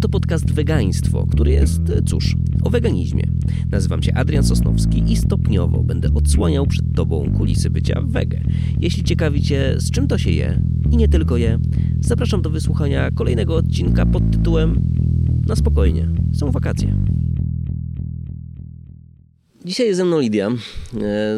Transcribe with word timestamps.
Oto 0.00 0.08
podcast 0.08 0.52
Wegaństwo, 0.52 1.26
który 1.30 1.50
jest, 1.50 1.82
cóż, 2.06 2.36
o 2.62 2.70
weganizmie. 2.70 3.26
Nazywam 3.70 4.02
się 4.02 4.14
Adrian 4.14 4.44
Sosnowski 4.44 5.12
i 5.12 5.16
stopniowo 5.16 5.82
będę 5.82 6.14
odsłaniał 6.14 6.66
przed 6.66 6.94
Tobą 6.94 7.32
kulisy 7.36 7.70
bycia 7.70 8.00
wege. 8.04 8.40
Jeśli 8.78 9.04
ciekawi 9.04 9.42
Cię, 9.42 9.74
z 9.78 9.90
czym 9.90 10.08
to 10.08 10.18
się 10.18 10.30
je 10.30 10.62
i 10.90 10.96
nie 10.96 11.08
tylko 11.08 11.36
je, 11.36 11.58
zapraszam 12.00 12.42
do 12.42 12.50
wysłuchania 12.50 13.10
kolejnego 13.10 13.56
odcinka 13.56 14.06
pod 14.06 14.30
tytułem 14.30 14.80
Na 15.46 15.56
spokojnie, 15.56 16.08
są 16.32 16.50
wakacje. 16.50 17.09
Dzisiaj 19.64 19.86
jest 19.86 19.96
ze 19.96 20.04
mną 20.04 20.20
Lidia, 20.20 20.48
e, 20.48 20.54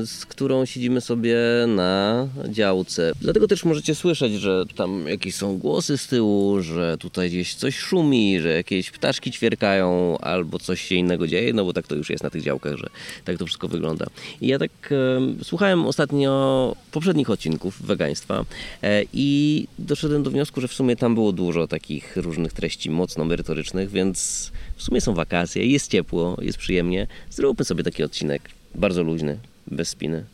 z 0.06 0.26
którą 0.26 0.64
siedzimy 0.64 1.00
sobie 1.00 1.36
na 1.68 2.28
działce. 2.48 3.12
Dlatego 3.20 3.48
też 3.48 3.64
możecie 3.64 3.94
słyszeć, 3.94 4.32
że 4.32 4.64
tam 4.76 5.08
jakieś 5.08 5.34
są 5.34 5.58
głosy 5.58 5.98
z 5.98 6.06
tyłu, 6.06 6.62
że 6.62 6.96
tutaj 6.98 7.28
gdzieś 7.28 7.54
coś 7.54 7.76
szumi, 7.78 8.40
że 8.40 8.48
jakieś 8.48 8.90
ptaszki 8.90 9.30
ćwierkają 9.30 10.18
albo 10.18 10.58
coś 10.58 10.80
się 10.82 10.94
innego 10.94 11.26
dzieje, 11.26 11.52
no 11.52 11.64
bo 11.64 11.72
tak 11.72 11.86
to 11.86 11.94
już 11.94 12.10
jest 12.10 12.24
na 12.24 12.30
tych 12.30 12.42
działkach, 12.42 12.76
że 12.76 12.86
tak 13.24 13.38
to 13.38 13.46
wszystko 13.46 13.68
wygląda. 13.68 14.06
I 14.40 14.46
ja 14.46 14.58
tak 14.58 14.70
e, 14.90 15.44
słuchałem 15.44 15.86
ostatnio 15.86 16.76
poprzednich 16.92 17.30
odcinków 17.30 17.82
wegaństwa 17.82 18.44
e, 18.82 19.02
i 19.12 19.66
doszedłem 19.78 20.22
do 20.22 20.30
wniosku, 20.30 20.60
że 20.60 20.68
w 20.68 20.74
sumie 20.74 20.96
tam 20.96 21.14
było 21.14 21.32
dużo 21.32 21.68
takich 21.68 22.16
różnych 22.16 22.52
treści 22.52 22.90
mocno 22.90 23.24
merytorycznych, 23.24 23.90
więc 23.90 24.50
w 24.82 24.84
sumie 24.84 25.00
są 25.00 25.14
wakacje, 25.14 25.66
jest 25.66 25.90
ciepło, 25.90 26.36
jest 26.40 26.58
przyjemnie. 26.58 27.06
Zróbmy 27.30 27.64
sobie 27.64 27.84
taki 27.84 28.02
odcinek 28.02 28.50
bardzo 28.74 29.02
luźny, 29.02 29.38
bez 29.66 29.88
spiny. 29.88 30.24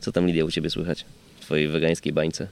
Co 0.00 0.12
tam 0.12 0.26
Lidia 0.26 0.44
u 0.44 0.50
Ciebie 0.50 0.70
słychać 0.70 1.04
w 1.36 1.40
Twojej 1.40 1.68
wegańskiej 1.68 2.12
bańce? 2.12 2.48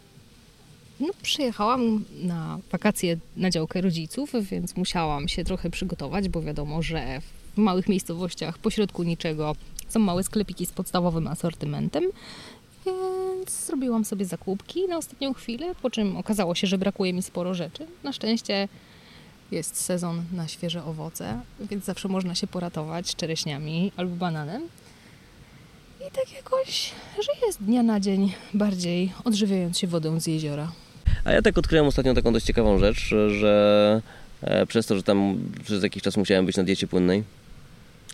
No, 1.01 1.09
przyjechałam 1.23 2.05
na 2.23 2.59
wakacje 2.73 3.19
na 3.37 3.51
działkę 3.51 3.81
rodziców, 3.81 4.31
więc 4.51 4.77
musiałam 4.77 5.29
się 5.29 5.45
trochę 5.45 5.71
przygotować, 5.71 6.29
bo 6.29 6.43
wiadomo, 6.43 6.83
że 6.83 7.21
w 7.55 7.59
małych 7.59 7.89
miejscowościach 7.89 8.59
pośrodku 8.59 9.03
niczego 9.03 9.57
są 9.89 10.01
małe 10.01 10.25
sklepiki 10.25 10.67
z 10.67 10.73
podstawowym 10.73 11.27
asortymentem. 11.27 12.05
Więc 12.87 13.67
zrobiłam 13.67 14.05
sobie 14.05 14.25
zakupki 14.25 14.89
na 14.89 14.97
ostatnią 14.97 15.35
chwilę, 15.35 15.75
po 15.83 15.91
czym 15.91 16.17
okazało 16.17 16.55
się, 16.55 16.67
że 16.67 16.79
brakuje 16.79 17.13
mi 17.13 17.23
sporo 17.23 17.55
rzeczy. 17.55 17.87
Na 18.05 18.13
szczęście 18.13 18.69
jest 19.51 19.81
sezon 19.81 20.25
na 20.33 20.49
świeże 20.49 20.85
owoce, 20.85 21.41
więc 21.61 21.85
zawsze 21.85 22.09
można 22.09 22.35
się 22.35 22.47
poratować 22.47 23.17
czereśniami 23.17 23.93
albo 23.97 24.17
bananem. 24.17 24.63
I 26.01 26.11
tak 26.13 26.33
jakoś 26.37 26.93
żyję 27.17 27.53
z 27.53 27.57
dnia 27.57 27.83
na 27.83 28.01
dzień, 28.01 28.33
bardziej 28.55 29.13
odżywiając 29.25 29.79
się 29.79 29.87
wodą 29.87 30.21
z 30.21 30.27
jeziora. 30.27 30.73
A 31.25 31.33
ja 31.33 31.43
tak 31.43 31.59
odkryłem 31.59 31.87
ostatnio 31.87 32.15
taką 32.15 32.33
dość 32.33 32.47
ciekawą 32.47 32.79
rzecz, 32.79 33.15
że 33.41 34.03
e, 34.43 34.67
przez 34.67 34.87
to, 34.87 34.97
że 34.97 35.03
tam 35.03 35.39
przez 35.65 35.83
jakiś 35.83 36.03
czas 36.03 36.17
musiałem 36.17 36.47
być 36.47 36.57
na 36.57 36.65
diecie 36.65 36.87
płynnej, 36.87 37.25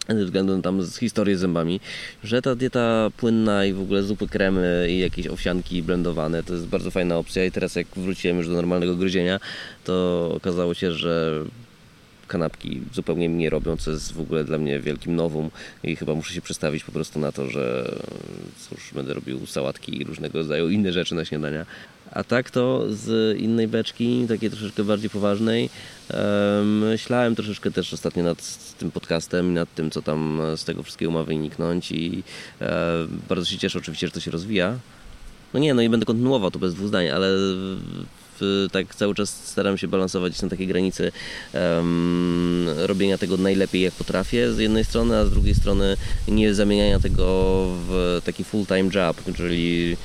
ze 0.09 0.25
względu 0.25 0.57
na 0.57 0.63
tam 0.63 0.83
z 0.83 1.01
zębami, 1.35 1.81
że 2.25 2.43
ta 2.43 2.55
dieta 2.55 3.11
płynna 3.17 3.65
i 3.65 3.73
w 3.73 3.81
ogóle 3.81 4.03
zupy 4.03 4.29
kremy 4.29 4.87
i 4.91 4.99
jakieś 4.99 5.27
owsianki 5.27 5.83
blendowane 5.83 6.43
to 6.43 6.55
jest 6.55 6.67
bardzo 6.67 6.91
fajna 6.91 7.19
opcja 7.19 7.45
i 7.45 7.51
teraz 7.51 7.77
jak 7.77 7.87
wróciłem 7.97 8.37
już 8.37 8.49
do 8.49 8.55
normalnego 8.55 8.97
gryzienia, 8.97 9.41
to 9.85 10.31
okazało 10.35 10.75
się, 10.75 10.93
że 10.93 11.45
kanapki 12.29 12.81
zupełnie 12.95 13.29
mi 13.29 13.37
nie 13.37 13.51
robią, 13.51 13.77
co 13.77 13.91
jest 13.91 14.13
w 14.13 14.21
ogóle 14.21 14.45
dla 14.45 14.59
mnie 14.59 14.81
wielkim 14.81 15.17
nowum 15.17 15.51
i 15.85 15.97
chyba 15.97 16.15
muszę 16.15 16.35
się 16.35 16.41
przestawić 16.41 16.85
po 16.85 16.93
prostu 16.93 17.21
na 17.21 17.33
to, 17.33 17.51
że 17.51 17.95
cóż, 18.69 18.91
będę 18.95 19.15
robił 19.15 19.47
sałatki 19.47 20.01
i 20.01 20.05
różnego 20.05 20.39
rodzaju 20.39 20.71
inne 20.71 20.93
rzeczy 20.93 21.15
na 21.15 21.25
śniadania. 21.25 21.67
A 22.13 22.25
tak 22.25 22.51
to 22.51 22.85
z 22.91 23.39
innej 23.39 23.69
beczki, 23.69 24.25
takiej 24.29 24.51
troszeczkę 24.51 24.85
bardziej 24.85 25.11
poważnej, 25.11 25.71
myślałem 26.65 27.35
troszeczkę 27.35 27.71
też 27.71 27.95
ostatnio 27.95 28.23
nad 28.23 28.59
tym 28.79 28.91
podcastem, 28.91 29.55
nad 29.55 29.75
tym, 29.75 29.91
co 29.91 30.03
tam 30.03 30.43
z 30.57 30.65
tego 30.65 30.83
wszystkiego 30.83 31.13
ma 31.13 31.23
wyniknąć 31.23 31.93
i 31.93 32.23
bardzo 33.29 33.45
się 33.45 33.59
cieszę 33.59 33.79
oczywiście, 33.79 34.07
że 34.07 34.13
to 34.13 34.21
się 34.21 34.31
rozwija. 34.31 34.79
No 35.55 35.61
nie, 35.61 35.75
no 35.75 35.83
i 35.83 35.89
będę 35.89 36.07
kontynuował 36.07 36.51
to 36.51 36.59
bez 36.59 36.75
dwóch 36.75 36.89
zdań, 36.89 37.09
ale 37.09 37.29
tak 38.73 38.95
cały 38.95 39.15
czas 39.15 39.31
staram 39.45 39.79
się 39.79 39.89
balansować 39.89 40.43
na 40.43 40.49
takiej 40.49 40.67
granicy 40.67 41.13
um, 41.55 42.67
robienia 42.77 43.19
tego 43.19 43.37
najlepiej 43.37 43.83
jak 43.83 43.95
potrafię 43.95 44.53
z 44.53 44.59
jednej 44.59 44.85
strony, 44.85 45.17
a 45.17 45.25
z 45.25 45.31
drugiej 45.31 45.55
strony 45.55 45.97
nie 46.29 46.55
zamieniania 46.55 47.01
tego 47.01 47.67
w 47.89 48.21
taki 48.25 48.45
full-time 48.45 48.91
job, 48.95 49.17
czyli 49.37 49.97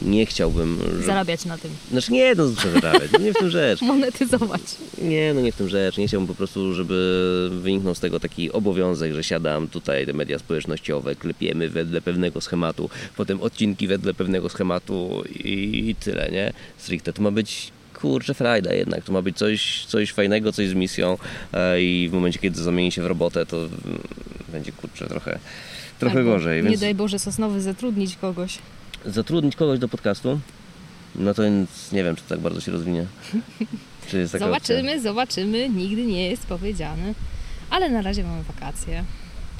nie 0.00 0.26
chciałbym... 0.26 0.78
Żeby... 0.86 1.02
Zarabiać 1.02 1.44
na 1.44 1.58
tym. 1.58 1.70
Znaczy 1.90 2.12
nie, 2.12 2.34
no 2.34 2.44
co 2.62 2.70
zarabiać, 2.70 3.12
no 3.12 3.18
nie 3.18 3.32
w 3.32 3.36
tym 3.36 3.50
rzecz. 3.50 3.82
Monetyzować. 3.92 4.62
Nie, 5.02 5.34
no 5.34 5.40
nie 5.40 5.52
w 5.52 5.56
tym 5.56 5.68
rzecz. 5.68 5.96
Nie 5.96 6.08
chciałbym 6.08 6.28
po 6.28 6.34
prostu, 6.34 6.74
żeby 6.74 7.50
wyniknął 7.62 7.94
z 7.94 8.00
tego 8.00 8.20
taki 8.20 8.52
obowiązek, 8.52 9.12
że 9.12 9.24
siadam 9.24 9.68
tutaj, 9.68 10.06
te 10.06 10.12
media 10.12 10.38
społecznościowe, 10.38 11.14
klepiemy 11.14 11.68
wedle 11.68 12.00
pewnego 12.00 12.40
schematu, 12.40 12.90
potem 13.16 13.40
odcinki 13.40 13.88
wedle 13.88 14.14
pewnego 14.14 14.48
schematu 14.48 15.24
i, 15.44 15.88
i 15.88 15.94
tyle, 15.94 16.30
nie? 16.32 16.52
Stricte. 16.78 17.12
To 17.12 17.22
ma 17.22 17.30
być 17.30 17.72
kurczę 17.94 18.34
frajda 18.34 18.72
jednak, 18.72 19.04
to 19.04 19.12
ma 19.12 19.22
być 19.22 19.36
coś, 19.36 19.84
coś 19.84 20.12
fajnego, 20.12 20.52
coś 20.52 20.68
z 20.68 20.74
misją 20.74 21.18
e, 21.52 21.82
i 21.82 22.08
w 22.08 22.12
momencie, 22.12 22.38
kiedy 22.38 22.62
zamieni 22.62 22.92
się 22.92 23.02
w 23.02 23.06
robotę, 23.06 23.46
to 23.46 23.68
będzie 24.48 24.72
kurczę 24.72 25.06
trochę, 25.06 25.38
trochę 25.98 26.18
Albo, 26.18 26.30
gorzej. 26.30 26.62
Nie 26.62 26.68
więc... 26.68 26.80
daj 26.80 26.94
Boże 26.94 27.18
Sosnowy 27.18 27.60
zatrudnić 27.60 28.16
kogoś 28.16 28.58
zatrudnić 29.06 29.56
kogoś 29.56 29.78
do 29.78 29.88
podcastu, 29.88 30.40
no 31.14 31.34
to 31.34 31.48
nic, 31.48 31.92
nie 31.92 32.04
wiem, 32.04 32.16
czy 32.16 32.22
tak 32.22 32.40
bardzo 32.40 32.60
się 32.60 32.72
rozwinie. 32.72 33.06
Czy 34.10 34.26
zobaczymy, 34.26 34.94
opcja? 34.94 35.02
zobaczymy, 35.02 35.68
nigdy 35.68 36.06
nie 36.06 36.30
jest 36.30 36.46
powiedziane. 36.46 37.14
Ale 37.70 37.90
na 37.90 38.02
razie 38.02 38.24
mamy 38.24 38.42
wakacje. 38.42 39.04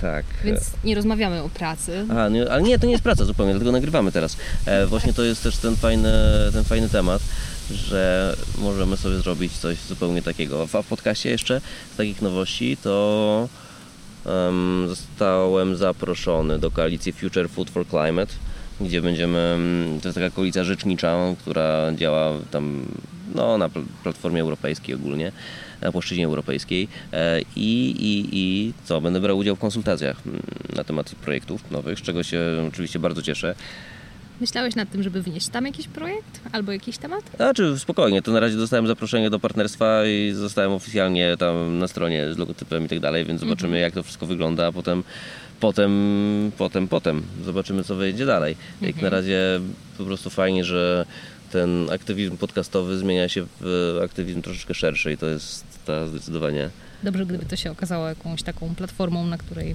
Tak. 0.01 0.25
Więc 0.45 0.71
nie 0.85 0.95
rozmawiamy 0.95 1.43
o 1.43 1.49
pracy. 1.49 2.07
A, 2.17 2.29
nie, 2.29 2.51
ale 2.51 2.63
nie, 2.63 2.79
to 2.79 2.87
nie 2.87 2.93
jest 2.93 3.05
praca 3.05 3.25
zupełnie, 3.25 3.53
dlatego 3.53 3.73
nagrywamy 3.73 4.13
teraz. 4.13 4.37
E, 4.67 4.87
właśnie 4.87 5.13
to 5.13 5.23
jest 5.23 5.43
też 5.43 5.57
ten 5.57 5.77
fajny, 5.77 6.13
ten 6.53 6.65
fajny 6.65 6.89
temat, 6.89 7.23
że 7.71 8.37
możemy 8.59 8.97
sobie 8.97 9.17
zrobić 9.17 9.53
coś 9.53 9.79
zupełnie 9.79 10.23
takiego. 10.23 10.67
A 10.73 10.83
w 10.83 10.87
podcaście 10.87 11.31
jeszcze 11.31 11.61
z 11.95 11.97
takich 11.97 12.23
nowości 12.23 12.77
to 12.83 13.49
um, 14.25 14.87
zostałem 14.89 15.77
zaproszony 15.77 16.59
do 16.59 16.71
koalicji 16.71 17.13
Future 17.13 17.49
Food 17.49 17.71
for 17.71 17.87
Climate 17.87 18.33
gdzie 18.85 19.03
będziemy, 19.03 19.39
mm, 19.39 20.01
to 20.01 20.09
jest 20.09 20.19
taka 20.19 20.31
koalicja 20.31 20.65
rzecznicza, 20.65 21.19
która 21.41 21.93
działa 21.95 22.33
tam 22.51 22.87
no, 23.35 23.59
na 23.59 23.71
platformie 24.03 24.41
europejskiej 24.41 24.95
ogólnie, 24.95 25.33
na 25.81 25.93
płaszczyźnie 25.93 26.27
europejskiej 26.27 26.89
e, 27.13 27.41
i, 27.57 27.91
i, 27.91 28.29
i 28.33 28.73
co, 28.85 29.01
będę 29.01 29.21
brał 29.21 29.39
udział 29.39 29.57
w 29.57 29.59
konsultacjach 29.59 30.17
mm, 30.27 30.43
na 30.77 30.85
temat 30.85 31.15
projektów 31.15 31.71
nowych, 31.71 31.99
z 31.99 32.03
czego 32.03 32.23
się 32.23 32.41
oczywiście 32.69 32.99
bardzo 32.99 33.23
cieszę. 33.23 33.55
Myślałeś 34.41 34.75
nad 34.75 34.91
tym, 34.91 35.03
żeby 35.03 35.23
wnieść 35.23 35.49
tam 35.49 35.67
jakiś 35.67 35.89
projekt 35.89 36.41
albo 36.53 36.73
jakiś 36.73 36.99
temat? 36.99 37.23
Znaczy 37.37 37.79
spokojnie, 37.79 38.23
to 38.23 38.33
na 38.33 38.41
razie 38.41 38.57
dostałem 38.57 38.87
zaproszenie 38.87 39.31
do 39.31 39.39
partnerstwa 39.39 40.07
i 40.07 40.33
zostałem 40.33 40.73
oficjalnie 40.73 41.37
tam 41.37 41.79
na 41.79 41.89
stronie 41.89 42.35
z 42.35 42.39
logotypem 42.39 42.85
i 42.85 42.89
tak 42.89 43.01
dalej, 43.01 43.25
więc 43.25 43.41
zobaczymy 43.41 43.69
mhm. 43.69 43.83
jak 43.83 43.95
to 43.95 44.03
wszystko 44.03 44.27
wygląda, 44.27 44.67
a 44.67 44.73
potem 44.73 45.03
potem, 45.63 45.93
potem, 46.59 46.89
potem 46.89 47.23
zobaczymy, 47.45 47.85
co 47.85 47.95
wyjdzie 47.95 48.27
dalej. 48.27 48.57
Jak 48.81 48.95
mhm. 48.95 49.05
na 49.05 49.19
razie 49.19 49.61
po 49.99 50.05
prostu 50.05 50.31
fajnie, 50.31 50.65
że 50.65 51.07
ten 51.51 51.91
aktywizm 51.91 52.37
podcastowy 52.37 52.99
zmienia 52.99 53.29
się 53.29 53.47
w 53.61 54.01
aktywizm 54.05 54.43
troszeczkę 54.43 54.75
szerszy 54.75 55.13
i 55.13 55.17
to 55.17 55.27
jest 55.27 55.65
ta 55.87 56.09
zdecydowanie. 56.09 56.71
Dobrze, 57.03 57.27
gdyby 57.27 57.45
to 57.45 57.57
się 57.57 57.71
okazało 57.71 58.09
jakąś 58.09 58.43
taką 58.43 58.75
platformą, 58.75 59.27
na 59.27 59.39
której 59.39 59.75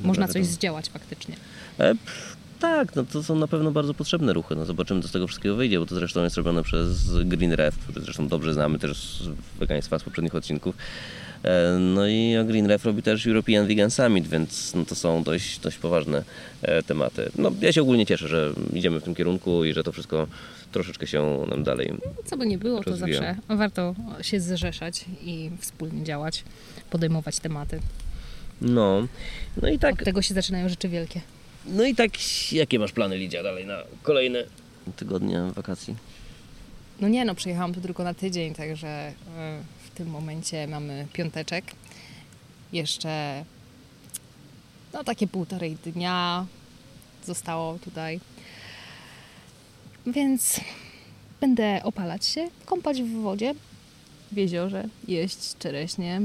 można 0.00 0.28
coś 0.28 0.46
zdziałać 0.46 0.88
faktycznie. 0.88 1.36
E, 1.80 1.94
tak, 2.60 2.96
no 2.96 3.04
to 3.04 3.22
są 3.22 3.36
na 3.36 3.48
pewno 3.48 3.70
bardzo 3.70 3.94
potrzebne 3.94 4.32
ruchy. 4.32 4.56
No 4.56 4.64
zobaczymy, 4.64 5.02
co 5.02 5.08
z 5.08 5.12
tego 5.12 5.26
wszystkiego 5.26 5.56
wyjdzie, 5.56 5.78
bo 5.78 5.86
to 5.86 5.94
zresztą 5.94 6.24
jest 6.24 6.36
robione 6.36 6.62
przez 6.62 7.18
Green 7.24 7.52
Ref, 7.52 7.78
który 7.78 8.00
zresztą 8.00 8.28
dobrze 8.28 8.54
znamy 8.54 8.78
też 8.78 8.98
z 8.98 9.28
wegaństwa 9.58 9.98
z 9.98 10.02
poprzednich 10.02 10.34
odcinków. 10.34 10.76
E, 11.44 11.78
no 11.78 12.06
i 12.06 12.34
Green 12.46 12.66
Ref 12.66 12.84
robi 12.84 13.02
też 13.02 13.26
European 13.26 13.66
Vegan 13.66 13.90
Summit, 13.90 14.28
więc 14.28 14.74
no 14.74 14.84
to 14.84 14.94
są 14.94 15.22
dość, 15.22 15.58
dość 15.58 15.78
poważne 15.78 16.24
e, 16.62 16.82
tematy. 16.82 17.30
No, 17.38 17.52
ja 17.60 17.72
się 17.72 17.82
ogólnie 17.82 18.06
cieszę, 18.06 18.28
że 18.28 18.52
idziemy 18.72 19.00
w 19.00 19.02
tym 19.02 19.14
kierunku 19.14 19.64
i 19.64 19.72
że 19.72 19.82
to 19.84 19.92
wszystko 19.92 20.26
troszeczkę 20.72 21.06
się 21.06 21.46
nam 21.50 21.62
dalej 21.64 21.92
Co 22.24 22.36
by 22.36 22.46
nie 22.46 22.58
było, 22.58 22.82
rozwija. 22.82 23.18
to 23.18 23.24
zawsze 23.24 23.56
warto 23.56 23.94
się 24.22 24.40
zrzeszać 24.40 25.04
i 25.22 25.50
wspólnie 25.60 26.04
działać, 26.04 26.44
podejmować 26.90 27.38
tematy. 27.38 27.80
No, 28.60 29.06
no 29.62 29.68
i 29.68 29.78
tak. 29.78 29.92
Od 29.94 30.04
tego 30.04 30.22
się 30.22 30.34
zaczynają 30.34 30.68
rzeczy 30.68 30.88
wielkie. 30.88 31.20
No 31.66 31.84
i 31.84 31.94
tak, 31.94 32.10
jakie 32.52 32.78
masz 32.78 32.92
plany, 32.92 33.16
Lidia, 33.18 33.42
dalej 33.42 33.66
na 33.66 33.78
kolejne 34.02 34.44
tygodnie 34.96 35.40
wakacji? 35.54 35.94
No 37.00 37.08
nie, 37.08 37.24
no 37.24 37.34
przyjechałam 37.34 37.74
tu 37.74 37.80
tylko 37.80 38.04
na 38.04 38.14
tydzień, 38.14 38.54
także 38.54 38.88
e, 38.88 39.12
w 39.94 39.96
tym 39.96 40.10
momencie 40.10 40.66
mamy 40.66 41.06
piąteczek. 41.12 41.64
Jeszcze 42.72 43.44
no 44.92 45.04
takie 45.04 45.26
półtorej 45.26 45.76
dnia 45.76 46.46
zostało 47.24 47.78
tutaj. 47.78 48.20
Więc 50.06 50.60
będę 51.40 51.80
opalać 51.82 52.26
się, 52.26 52.48
kąpać 52.66 53.02
w 53.02 53.22
wodzie, 53.22 53.54
w 54.32 54.36
jeziorze, 54.36 54.88
jeść 55.08 55.56
czereśnie 55.58 56.20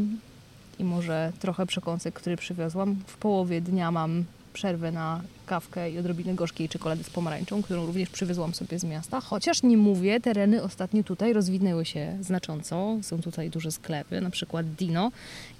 i 0.79 0.83
może 0.83 1.33
trochę 1.39 1.65
przekąsek, 1.65 2.13
który 2.13 2.37
przywiozłam. 2.37 2.95
W 3.07 3.17
połowie 3.17 3.61
dnia 3.61 3.91
mam 3.91 4.25
przerwę 4.53 4.91
na 4.91 5.21
kawkę 5.53 5.91
i 5.91 5.97
odrobinę 5.99 6.33
gorzkiej 6.35 6.69
czekolady 6.69 7.03
z 7.03 7.09
pomarańczą, 7.09 7.61
którą 7.63 7.85
również 7.85 8.09
przywiozłam 8.09 8.53
sobie 8.53 8.79
z 8.79 8.83
miasta. 8.83 9.21
Chociaż 9.21 9.63
nie 9.63 9.77
mówię, 9.77 10.19
tereny 10.19 10.63
ostatnio 10.63 11.03
tutaj 11.03 11.33
rozwinęły 11.33 11.85
się 11.85 12.17
znacząco. 12.21 12.97
Są 13.01 13.21
tutaj 13.21 13.49
duże 13.49 13.71
sklepy, 13.71 14.21
na 14.21 14.29
przykład 14.29 14.65
Dino 14.73 15.11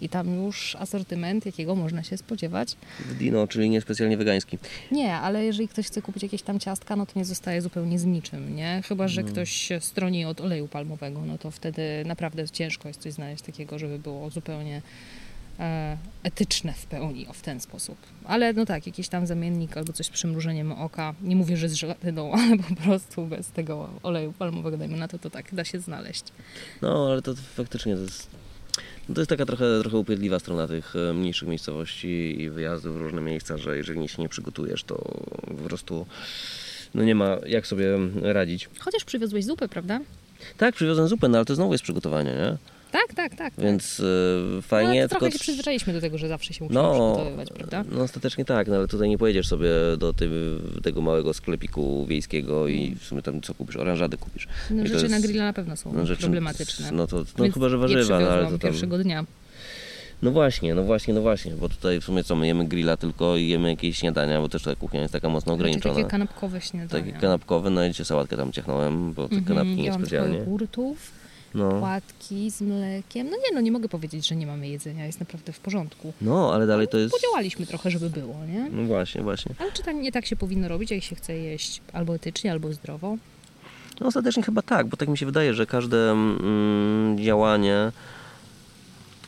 i 0.01 0.09
tam 0.09 0.43
już 0.45 0.75
asortyment, 0.75 1.45
jakiego 1.45 1.75
można 1.75 2.03
się 2.03 2.17
spodziewać. 2.17 2.75
Dino, 3.19 3.47
czyli 3.47 3.69
niespecjalnie 3.69 4.17
wegański. 4.17 4.57
Nie, 4.91 5.15
ale 5.15 5.45
jeżeli 5.45 5.67
ktoś 5.67 5.87
chce 5.87 6.01
kupić 6.01 6.23
jakieś 6.23 6.41
tam 6.41 6.59
ciastka, 6.59 6.95
no 6.95 7.05
to 7.05 7.11
nie 7.15 7.25
zostaje 7.25 7.61
zupełnie 7.61 7.99
z 7.99 8.05
niczym, 8.05 8.55
nie? 8.55 8.81
Chyba, 8.87 9.07
że 9.07 9.23
No. 9.23 9.27
ktoś 9.27 9.49
się 9.51 9.81
stroni 9.81 10.25
od 10.25 10.41
oleju 10.41 10.67
palmowego, 10.67 11.21
no 11.25 11.37
to 11.37 11.51
wtedy 11.51 11.81
naprawdę 12.05 12.49
ciężko 12.49 12.87
jest 12.87 13.01
coś 13.01 13.13
znaleźć 13.13 13.43
takiego, 13.43 13.79
żeby 13.79 13.99
było 13.99 14.29
zupełnie 14.29 14.81
etyczne 16.23 16.73
w 16.73 16.85
pełni, 16.85 17.27
o 17.27 17.33
w 17.33 17.41
ten 17.41 17.59
sposób. 17.59 17.97
Ale 18.25 18.53
no 18.53 18.65
tak, 18.65 18.87
jakiś 18.87 19.07
tam 19.07 19.27
zamiennik 19.27 19.77
albo 19.77 19.93
coś 19.93 20.05
z 20.05 20.09
przymrużeniem 20.09 20.71
oka, 20.71 21.15
nie 21.21 21.35
mówię, 21.35 21.57
że 21.57 21.69
z 21.69 21.73
żelatyną, 21.73 22.33
ale 22.39 22.57
po 22.57 22.75
prostu 22.75 23.25
bez 23.25 23.51
tego 23.51 23.89
oleju 24.03 24.33
palmowego, 24.33 24.77
dajmy 24.77 24.97
na 24.97 25.07
to, 25.07 25.19
to 25.19 25.29
tak, 25.29 25.55
da 25.55 25.63
się 25.63 25.79
znaleźć. 25.79 26.23
No, 26.81 27.07
ale 27.11 27.21
to 27.21 27.35
faktycznie 27.35 27.95
to 27.95 28.01
jest, 28.01 28.27
no 29.09 29.15
to 29.15 29.21
jest 29.21 29.29
taka 29.29 29.45
trochę, 29.45 29.65
trochę 29.81 29.97
upierdliwa 29.97 30.39
strona 30.39 30.67
tych 30.67 30.95
e, 30.95 31.13
mniejszych 31.13 31.47
miejscowości 31.47 32.41
i 32.41 32.49
wyjazdów 32.49 32.97
w 32.97 33.01
różne 33.01 33.21
miejsca, 33.21 33.57
że 33.57 33.77
jeżeli 33.77 34.07
się 34.07 34.21
nie 34.21 34.29
przygotujesz, 34.29 34.83
to 34.83 34.95
po 35.47 35.63
prostu 35.63 36.05
no 36.93 37.03
nie 37.03 37.15
ma 37.15 37.37
jak 37.45 37.67
sobie 37.67 37.97
radzić. 38.21 38.69
Chociaż 38.79 39.03
przywiozłeś 39.03 39.45
zupę, 39.45 39.67
prawda? 39.67 39.99
Tak, 40.57 40.75
przywiozłem 40.75 41.07
zupę, 41.07 41.27
no 41.27 41.37
ale 41.37 41.45
to 41.45 41.55
znowu 41.55 41.71
jest 41.71 41.83
przygotowanie, 41.83 42.31
nie? 42.31 42.78
Tak, 42.91 43.13
tak, 43.15 43.35
tak. 43.35 43.53
Więc 43.57 43.99
e, 43.99 44.03
no, 44.55 44.61
fajnie, 44.61 45.01
to 45.03 45.09
trochę 45.09 45.25
tylko... 45.25 45.37
się 45.37 45.39
przyzwyczailiśmy 45.43 45.93
do 45.93 46.01
tego, 46.01 46.17
że 46.17 46.27
zawsze 46.27 46.53
się 46.53 46.63
musimy 46.63 46.81
No, 46.81 46.91
przygotowywać, 46.91 47.49
prawda? 47.49 47.83
no 47.91 48.01
ostatecznie 48.03 48.45
tak, 48.45 48.67
no 48.67 48.75
ale 48.75 48.87
tutaj 48.87 49.09
nie 49.09 49.17
pojedziesz 49.17 49.47
sobie 49.47 49.69
do 49.97 50.13
tego 50.83 51.01
małego 51.01 51.33
sklepiku 51.33 52.05
wiejskiego 52.05 52.67
i 52.67 52.95
w 52.95 53.03
sumie 53.03 53.21
tam 53.21 53.41
co 53.41 53.53
kupisz, 53.53 53.75
oranżady 53.75 54.17
kupisz. 54.17 54.47
No, 54.71 54.83
I 54.83 54.87
rzeczy 54.87 55.01
jest- 55.01 55.11
na 55.11 55.19
grilla 55.19 55.43
na 55.43 55.53
pewno 55.53 55.75
są 55.77 55.93
no, 55.93 56.05
rzeczy- 56.05 56.21
problematyczne. 56.21 56.91
No 56.91 57.07
to 57.07 57.17
no, 57.17 57.43
Więc 57.43 57.53
chyba, 57.53 57.69
że 57.69 57.77
warzywa, 57.77 58.19
no 58.19 58.29
ale 58.29 58.43
to 58.43 58.49
tam... 58.49 58.59
pierwszego 58.59 58.97
dnia. 58.97 59.25
No 60.21 60.31
właśnie, 60.31 60.75
no 60.75 60.83
właśnie, 60.83 61.13
no 61.13 61.21
właśnie, 61.21 61.51
bo 61.51 61.69
tutaj 61.69 62.01
w 62.01 62.03
sumie 62.03 62.23
co, 62.23 62.35
my 62.35 62.47
jemy 62.47 62.65
grilla 62.67 62.97
tylko 62.97 63.37
i 63.37 63.47
jemy 63.47 63.69
jakieś 63.69 63.97
śniadania, 63.97 64.41
bo 64.41 64.49
też 64.49 64.63
ta 64.63 64.75
kuchnia 64.75 65.01
jest 65.01 65.13
taka 65.13 65.29
mocno 65.29 65.39
Znaczy, 65.55 65.61
ograniczona. 65.63 65.95
takie 65.95 66.07
kanapkowe 66.07 66.61
śniadania. 66.61 67.05
Takie 67.05 67.19
kanapkowe, 67.21 67.69
no 67.69 67.85
i 67.85 67.89
dzisiaj 67.89 68.05
sałatkę 68.05 68.37
tam 68.37 68.51
ciechnąłem, 68.51 69.13
bo 69.13 69.27
te 69.27 69.35
Mhm, 69.35 69.45
kanapki 69.57 69.83
ja 69.83 69.91
mam 69.91 70.01
niespecjalnie. 70.01 70.29
trochę 70.35 70.45
jogurtów, 70.51 71.11
No. 71.55 71.79
płatki 71.79 72.51
z 72.51 72.61
mlekiem. 72.61 73.29
No 73.29 73.37
nie, 73.37 73.55
no 73.55 73.61
nie 73.61 73.71
mogę 73.71 73.89
powiedzieć, 73.89 74.27
że 74.27 74.35
nie 74.35 74.47
mamy 74.47 74.67
jedzenia, 74.67 75.05
jest 75.05 75.19
naprawdę 75.19 75.53
w 75.53 75.59
porządku. 75.59 76.13
no, 76.21 76.53
ale 76.53 76.67
dalej 76.67 76.87
to 76.87 76.97
jest... 76.97 77.15
Podziałaliśmy 77.15 77.65
trochę, 77.65 77.91
żeby 77.91 78.09
było, 78.09 78.35
nie? 78.45 78.69
No 78.71 78.83
właśnie, 78.83 79.21
właśnie. 79.21 79.55
Ale 79.59 79.71
czy 79.71 79.83
tak, 79.83 79.95
nie 79.95 80.11
tak 80.11 80.25
się 80.25 80.35
powinno 80.35 80.67
robić, 80.67 80.91
jak 80.91 81.03
się 81.03 81.15
chce 81.15 81.37
jeść 81.37 81.81
albo 81.93 82.15
etycznie, 82.15 82.51
albo 82.51 82.73
zdrowo? 82.73 83.17
No 83.99 84.07
ostatecznie 84.07 84.43
chyba 84.43 84.61
tak, 84.61 84.87
bo 84.87 84.97
tak 84.97 85.09
mi 85.09 85.17
się 85.17 85.25
wydaje, 85.25 85.53
że 85.53 85.65
każde 85.65 86.11
mm, 86.11 87.17
działanie, 87.23 87.91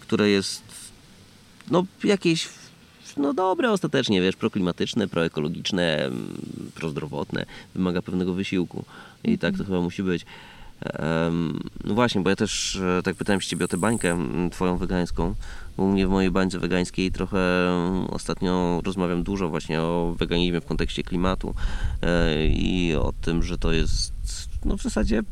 które 0.01 0.29
jest 0.29 0.62
no 1.71 1.85
jakieś 2.03 2.50
no 3.18 3.33
dobre 3.33 3.71
ostatecznie, 3.71 4.21
wiesz, 4.21 4.35
proklimatyczne, 4.35 5.07
proekologiczne, 5.07 6.06
mm, 6.06 6.71
prozdrowotne, 6.75 7.45
wymaga 7.75 8.01
pewnego 8.01 8.33
wysiłku 8.33 8.83
i 9.23 9.38
tak 9.38 9.57
to 9.57 9.63
chyba 9.63 9.81
musi 9.81 10.03
być. 10.03 10.25
No 11.83 11.94
właśnie, 11.94 12.22
bo 12.22 12.30
ja 12.30 12.36
też 12.36 12.75
e, 12.75 13.01
tak 13.04 13.16
pytałem 13.16 13.42
się 13.42 13.50
ciebie 13.50 13.66
o 13.66 13.68
tę 13.68 13.78
bańkę 13.78 14.18
twoją 14.51 14.78
wegańską, 14.78 15.36
bo 15.78 15.83
u 15.83 15.92
mnie 15.92 16.07
w 16.07 16.10
mojej 16.10 16.31
bańce 16.31 16.60
wegańskiej 16.60 17.12
trochę 17.12 17.39
mm, 17.69 18.06
ostatnio 18.06 18.81
rozmawiam 18.86 19.24
dużo 19.24 19.50
właśnie 19.50 19.81
o 19.81 20.16
weganizmie 20.19 20.62
w 20.62 20.66
kontekście 20.66 21.04
klimatu 21.04 21.56
e, 22.01 22.48
i 22.48 22.95
o 22.95 23.13
tym, 23.22 23.44
że 23.44 23.57
to 23.57 23.72
jest 23.72 24.13
no 24.66 24.78
w 24.78 24.81
zasadzie 24.81 25.24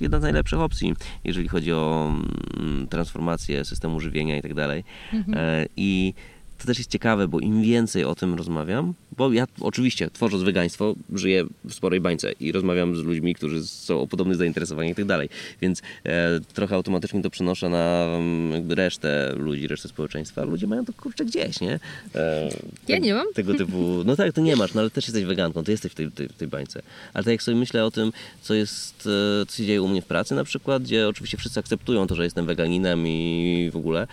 jedna 0.00 0.18
z 0.18 0.22
najlepszych 0.22 0.60
opcji, 0.60 0.94
jeżeli 1.24 1.48
chodzi 1.48 1.72
o 1.72 2.12
mm, 2.56 2.86
transformację 2.86 3.64
systemu 3.64 4.00
żywienia 4.00 4.36
i 4.36 4.42
tak 4.42 4.54
dalej. 4.54 4.84
E, 5.32 5.66
I 5.76 6.14
to 6.58 6.66
też 6.66 6.78
jest 6.78 6.90
ciekawe, 6.90 7.28
bo 7.28 7.40
im 7.40 7.62
więcej 7.62 8.04
o 8.04 8.14
tym 8.14 8.34
rozmawiam, 8.34 8.94
bo 9.16 9.32
ja 9.32 9.46
oczywiście 9.60 10.10
tworząc 10.10 10.42
wegaństwo 10.42 10.94
żyję 11.14 11.44
w 11.64 11.74
sporej 11.74 12.00
bańce 12.00 12.32
i 12.32 12.52
rozmawiam 12.52 12.96
z 12.96 12.98
ludźmi, 13.02 13.34
którzy 13.34 13.66
są 13.66 14.00
o 14.00 14.06
podobnych 14.06 14.36
zainteresowaniach 14.36 14.92
i 14.92 14.94
tak 14.96 15.04
dalej, 15.04 15.28
więc 15.60 15.82
e, 16.04 16.40
trochę 16.54 16.74
automatycznie 16.74 17.22
to 17.22 17.30
przenoszę 17.30 17.68
na 17.68 18.06
jakby 18.52 18.74
resztę 18.74 19.32
ludzi, 19.36 19.66
resztę 19.68 19.88
społeczeństwa. 19.88 20.44
Ludzie 20.44 20.66
mają 20.66 20.84
to 20.84 20.92
kurczę 20.92 21.24
gdzieś, 21.24 21.60
nie? 21.60 21.80
E, 22.14 22.48
Ja 22.88 22.96
te- 22.96 23.00
nie 23.00 23.14
mam. 23.14 23.26
Tego 23.34 23.54
typu, 23.54 24.02
no 24.06 24.16
tak, 24.16 24.32
to 24.32 24.40
nie 24.40 24.56
masz, 24.56 24.74
no 24.74 24.80
ale 24.80 24.90
też 24.90 25.04
jesteś 25.06 25.24
weganką, 25.24 25.64
ty 25.64 25.72
jesteś 25.72 25.92
w 25.92 25.94
tej, 25.94 26.10
tej, 26.10 26.28
tej 26.28 26.48
bańce. 26.48 26.82
Ale 27.14 27.24
tak 27.24 27.32
jak 27.32 27.42
sobie 27.42 27.56
myślę 27.56 27.84
o 27.84 27.90
tym, 27.90 28.12
co 28.42 28.54
jest, 28.54 29.08
e, 29.42 29.46
co 29.46 29.56
się 29.56 29.66
dzieje 29.66 29.82
u 29.82 29.88
mnie 29.88 30.02
w 30.02 30.06
pracy 30.06 30.34
na 30.34 30.44
przykład, 30.44 30.82
gdzie 30.82 31.08
oczywiście 31.08 31.36
wszyscy 31.36 31.60
akceptują 31.60 32.06
to, 32.06 32.14
że 32.14 32.24
jestem 32.24 32.46
weganinem 32.46 33.06
i 33.06 33.70
w 33.72 33.76
ogóle 33.76 34.06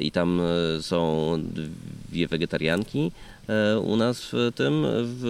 i 0.00 0.10
tam 0.10 0.40
e, 0.40 0.82
są 0.82 1.34
dwie 2.10 2.28
wegetarianki 2.28 2.98
e, 3.08 3.33
u 3.82 3.96
nas 3.96 4.22
w 4.32 4.50
tym, 4.54 4.86
w, 5.02 5.20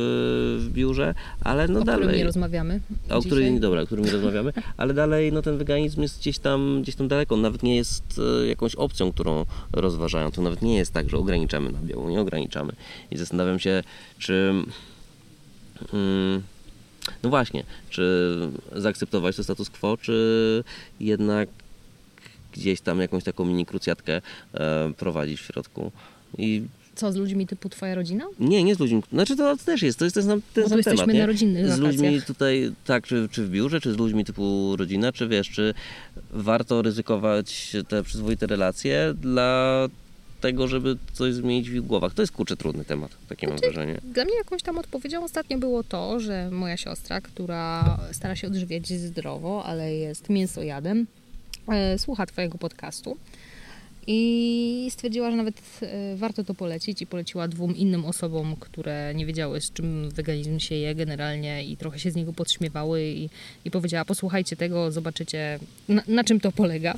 w 0.60 0.72
biurze, 0.72 1.14
ale 1.40 1.68
no 1.68 1.80
o 1.80 1.84
dalej... 1.84 2.00
którym 2.02 2.18
nie 2.18 2.24
rozmawiamy 2.24 2.80
O 2.90 3.04
dzisiaj. 3.04 3.22
której, 3.22 3.60
dobra, 3.60 3.82
o 3.82 3.86
którym 3.86 4.04
nie 4.04 4.12
rozmawiamy, 4.12 4.52
ale 4.76 4.94
dalej 4.94 5.32
no, 5.32 5.42
ten 5.42 5.58
weganizm 5.58 6.02
jest 6.02 6.18
gdzieś 6.18 6.38
tam, 6.38 6.82
gdzieś 6.82 6.94
tam 6.94 7.08
daleko. 7.08 7.36
Nawet 7.36 7.62
nie 7.62 7.76
jest 7.76 8.20
e, 8.42 8.46
jakąś 8.46 8.74
opcją, 8.74 9.12
którą 9.12 9.46
rozważają. 9.72 10.30
To 10.30 10.42
nawet 10.42 10.62
nie 10.62 10.76
jest 10.76 10.92
tak, 10.92 11.10
że 11.10 11.18
ograniczamy 11.18 11.72
nabiał, 11.72 12.10
nie 12.10 12.20
ograniczamy. 12.20 12.72
I 13.10 13.16
zastanawiam 13.16 13.58
się, 13.58 13.82
czy. 14.18 14.52
Mm, 15.92 16.42
no 17.22 17.30
właśnie, 17.30 17.64
czy 17.90 18.34
zaakceptować 18.72 19.36
to 19.36 19.44
status 19.44 19.70
quo, 19.70 19.96
czy 19.96 20.64
jednak 21.00 21.48
gdzieś 22.52 22.80
tam 22.80 23.00
jakąś 23.00 23.24
taką 23.24 23.44
mini 23.44 23.66
krucjatkę 23.66 24.20
e, 24.54 24.92
prowadzić 24.96 25.40
w 25.40 25.44
środku. 25.44 25.92
I 26.38 26.62
Co, 26.96 27.12
z 27.12 27.16
ludźmi 27.16 27.46
typu 27.46 27.68
twoja 27.68 27.94
rodzina? 27.94 28.24
nie, 28.38 28.64
nie 28.64 28.74
z 28.74 28.78
ludźmi. 28.78 29.02
Znaczy 29.12 29.36
to 29.36 29.56
też 29.56 29.82
jest, 29.82 29.98
to 29.98 30.04
jest 30.04 30.14
ten 30.14 30.24
sam, 30.24 30.42
ten 30.54 30.64
Bo 30.64 30.68
sam 30.68 30.78
jesteśmy 30.78 31.06
temat. 31.06 31.16
Na 31.16 31.26
rodzinnych 31.26 31.72
z 31.72 31.78
ludźmi 31.78 32.22
tutaj, 32.22 32.72
tak, 32.86 33.06
czy, 33.06 33.28
czy 33.30 33.44
w 33.44 33.50
biurze, 33.50 33.80
czy 33.80 33.92
z 33.92 33.96
ludźmi 33.96 34.24
typu 34.24 34.76
rodzina, 34.76 35.12
czy 35.12 35.28
wiesz, 35.28 35.50
czy 35.50 35.74
warto 36.30 36.82
ryzykować 36.82 37.76
te 37.88 38.02
przyzwoite 38.02 38.46
relacje 38.46 39.14
dla 39.20 39.88
tego, 40.40 40.68
żeby 40.68 40.96
coś 41.12 41.34
zmienić 41.34 41.70
w 41.70 41.74
ich 41.74 41.82
głowach. 41.82 42.14
To 42.14 42.22
jest 42.22 42.32
kurczę 42.32 42.56
trudny 42.56 42.84
temat, 42.84 43.10
takie 43.28 43.46
Znaczy, 43.46 43.62
mam 43.62 43.72
wrażenie. 43.72 44.00
Dla 44.04 44.24
mnie 44.24 44.34
jakąś 44.36 44.62
tam 44.62 44.78
odpowiedzią 44.78 45.24
ostatnio 45.24 45.58
było 45.58 45.84
to, 45.84 46.20
że 46.20 46.50
moja 46.50 46.76
siostra, 46.76 47.20
która 47.20 47.98
stara 48.12 48.36
się 48.36 48.46
odżywiać 48.46 48.88
zdrowo, 48.88 49.64
ale 49.64 49.94
jest 49.94 50.30
mięsojadem, 50.30 51.06
e, 51.68 51.98
słucha 51.98 52.26
Twojego 52.26 52.58
podcastu 52.58 53.16
i 54.06 54.88
stwierdziła, 54.90 55.30
że 55.30 55.36
nawet 55.36 55.62
e, 55.82 56.16
warto 56.16 56.44
to 56.44 56.54
polecić 56.54 57.02
i 57.02 57.06
poleciła 57.06 57.48
dwóm 57.48 57.76
innym 57.76 58.04
osobom, 58.04 58.56
które 58.60 59.12
nie 59.14 59.26
wiedziały, 59.26 59.60
z 59.60 59.72
czym 59.72 60.10
weganizm 60.10 60.58
się 60.58 60.74
je 60.74 60.94
generalnie 60.94 61.64
i 61.64 61.76
trochę 61.76 61.98
się 61.98 62.10
z 62.10 62.14
niego 62.16 62.32
podśmiewały 62.32 63.04
i, 63.04 63.28
i 63.64 63.70
powiedziała, 63.70 64.04
posłuchajcie 64.04 64.56
tego, 64.56 64.92
zobaczycie 64.92 65.58
na, 65.88 66.02
na 66.08 66.24
czym 66.24 66.40
to 66.40 66.52
polega. 66.52 66.94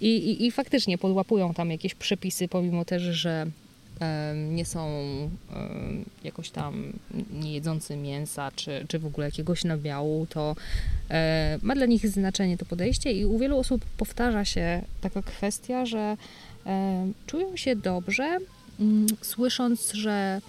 I, 0.00 0.16
i, 0.16 0.46
I 0.46 0.50
faktycznie 0.50 0.98
podłapują 0.98 1.54
tam 1.54 1.70
jakieś 1.70 1.94
przepisy, 1.94 2.48
pomimo 2.48 2.84
też, 2.84 3.02
że 3.02 3.46
nie 4.50 4.64
są 4.64 4.90
jakoś 6.24 6.50
tam 6.50 6.92
nie 7.32 7.52
jedzący 7.52 7.96
mięsa, 7.96 8.50
czy, 8.56 8.84
czy 8.88 8.98
w 8.98 9.06
ogóle 9.06 9.26
jakiegoś 9.26 9.64
nabiału, 9.64 10.26
to 10.26 10.56
ma 11.62 11.74
dla 11.74 11.86
nich 11.86 12.08
znaczenie 12.08 12.58
to 12.58 12.64
podejście 12.64 13.12
i 13.12 13.24
u 13.24 13.38
wielu 13.38 13.58
osób 13.58 13.84
powtarza 13.96 14.44
się 14.44 14.82
taka 15.00 15.22
kwestia, 15.22 15.86
że 15.86 16.16
czują 17.26 17.56
się 17.56 17.76
dobrze, 17.76 18.38
mm, 18.80 19.06
słysząc, 19.22 19.92
że 19.92 20.40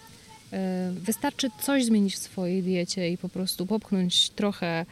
wystarczy 0.92 1.50
coś 1.62 1.86
zmienić 1.86 2.16
w 2.16 2.20
swojej 2.20 2.64
diecie 2.64 3.12
i 3.12 3.18
po 3.18 3.30
prostu 3.30 3.66
popchnąć 3.66 4.30
trochę 4.30 4.86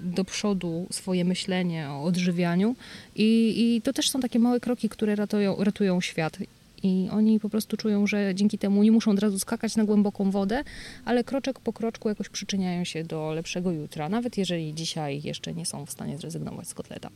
do 0.00 0.24
przodu 0.24 0.86
swoje 0.90 1.24
myślenie 1.24 1.90
o 1.90 2.04
odżywianiu 2.04 2.76
i, 3.16 3.54
i 3.76 3.82
to 3.82 3.92
też 3.92 4.10
są 4.10 4.20
takie 4.20 4.38
małe 4.38 4.60
kroki, 4.60 4.88
które 4.88 5.16
ratują, 5.16 5.64
ratują 5.64 6.00
świat. 6.00 6.38
I 6.82 7.08
oni 7.12 7.40
po 7.40 7.48
prostu 7.48 7.76
czują, 7.76 8.06
że 8.06 8.34
dzięki 8.34 8.58
temu 8.58 8.82
nie 8.82 8.92
muszą 8.92 9.10
od 9.10 9.18
razu 9.18 9.38
skakać 9.38 9.76
na 9.76 9.84
głęboką 9.84 10.30
wodę, 10.30 10.64
ale 11.04 11.24
kroczek 11.24 11.60
po 11.60 11.72
kroczku 11.72 12.08
jakoś 12.08 12.28
przyczyniają 12.28 12.84
się 12.84 13.04
do 13.04 13.32
lepszego 13.32 13.70
jutra, 13.70 14.08
nawet 14.08 14.38
jeżeli 14.38 14.74
dzisiaj 14.74 15.22
jeszcze 15.22 15.54
nie 15.54 15.66
są 15.66 15.86
w 15.86 15.90
stanie 15.90 16.18
zrezygnować 16.18 16.68
z 16.68 16.74
kotleta. 16.74 17.10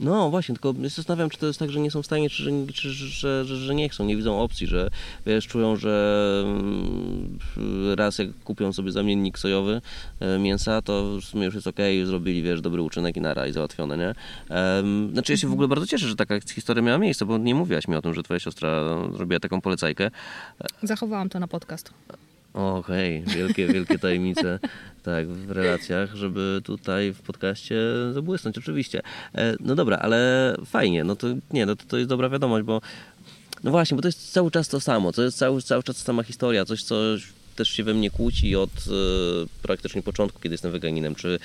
No 0.00 0.30
właśnie, 0.30 0.54
tylko 0.54 0.74
zastanawiam, 0.88 1.30
czy 1.30 1.38
to 1.38 1.46
jest 1.46 1.58
tak, 1.58 1.70
że 1.70 1.80
nie 1.80 1.90
są 1.90 2.02
w 2.02 2.06
stanie, 2.06 2.30
czy, 2.30 2.66
czy, 2.74 2.90
że, 2.90 3.44
że, 3.44 3.56
że 3.56 3.74
nie 3.74 3.88
chcą, 3.88 4.04
nie 4.04 4.16
widzą 4.16 4.40
opcji, 4.40 4.66
że 4.66 4.90
wiesz, 5.26 5.46
czują, 5.46 5.76
że 5.76 6.44
mm, 6.46 7.38
raz 7.96 8.18
jak 8.18 8.28
kupią 8.44 8.72
sobie 8.72 8.92
zamiennik 8.92 9.38
sojowy 9.38 9.80
e, 10.20 10.38
mięsa, 10.38 10.82
to 10.82 11.20
w 11.20 11.24
sumie 11.24 11.44
już 11.44 11.54
jest 11.54 11.66
okej, 11.66 12.06
zrobili, 12.06 12.42
wiesz, 12.42 12.60
dobry 12.60 12.82
uczynek 12.82 13.16
i 13.16 13.20
nara 13.20 13.46
i 13.46 13.52
załatwione, 13.52 13.96
nie? 13.96 14.14
Znaczy 15.12 15.32
ja 15.32 15.36
się 15.36 15.48
w 15.48 15.52
ogóle 15.52 15.68
bardzo 15.68 15.86
cieszę, 15.86 16.08
że 16.08 16.16
taka 16.16 16.40
historia 16.40 16.82
miała 16.82 16.98
miejsce, 16.98 17.26
bo 17.26 17.38
nie 17.38 17.54
mówiłaś 17.54 17.88
mi 17.88 17.96
o 17.96 18.02
tym, 18.02 18.14
że 18.14 18.22
twoja 18.22 18.40
siostra 18.40 18.84
zrobiła 19.16 19.40
taką 19.40 19.60
polecajkę. 19.60 20.10
Zachowałam 20.82 21.28
to 21.28 21.40
na 21.40 21.48
podcast. 21.48 21.92
Okej, 22.54 23.22
wielkie, 23.26 23.66
wielkie 23.66 23.98
tajemnice 23.98 24.58
tak, 25.02 25.28
w 25.28 25.50
relacjach, 25.50 26.14
żeby 26.14 26.60
tutaj 26.64 27.12
w 27.12 27.20
podcaście 27.20 27.76
zabłysnąć, 28.12 28.58
oczywiście. 28.58 29.02
E, 29.34 29.56
No 29.60 29.74
dobra, 29.74 29.96
ale 29.98 30.54
fajnie, 30.66 31.04
no 31.04 31.16
to 31.16 31.26
nie, 31.50 31.66
no 31.66 31.76
to, 31.76 31.84
to 31.88 31.96
jest 31.96 32.08
dobra 32.08 32.28
wiadomość, 32.28 32.66
bo 32.66 32.80
no 33.64 33.70
właśnie, 33.70 33.94
bo 33.96 34.02
to 34.02 34.08
jest 34.08 34.32
cały 34.32 34.50
czas 34.50 34.68
to 34.68 34.80
samo, 34.80 35.12
to 35.12 35.22
jest 35.22 35.38
cały, 35.38 35.62
cały 35.62 35.82
czas 35.82 35.96
sama 35.96 36.22
historia, 36.22 36.64
coś, 36.64 36.82
co 36.82 36.94
też 37.56 37.68
się 37.68 37.84
we 37.84 37.94
mnie 37.94 38.10
kłóci 38.10 38.56
od 38.56 38.70
e, 38.70 38.92
praktycznie 39.62 40.02
początku, 40.02 40.40
kiedy 40.40 40.54
jestem 40.54 40.72
weganinem, 40.72 41.14
czy 41.14 41.38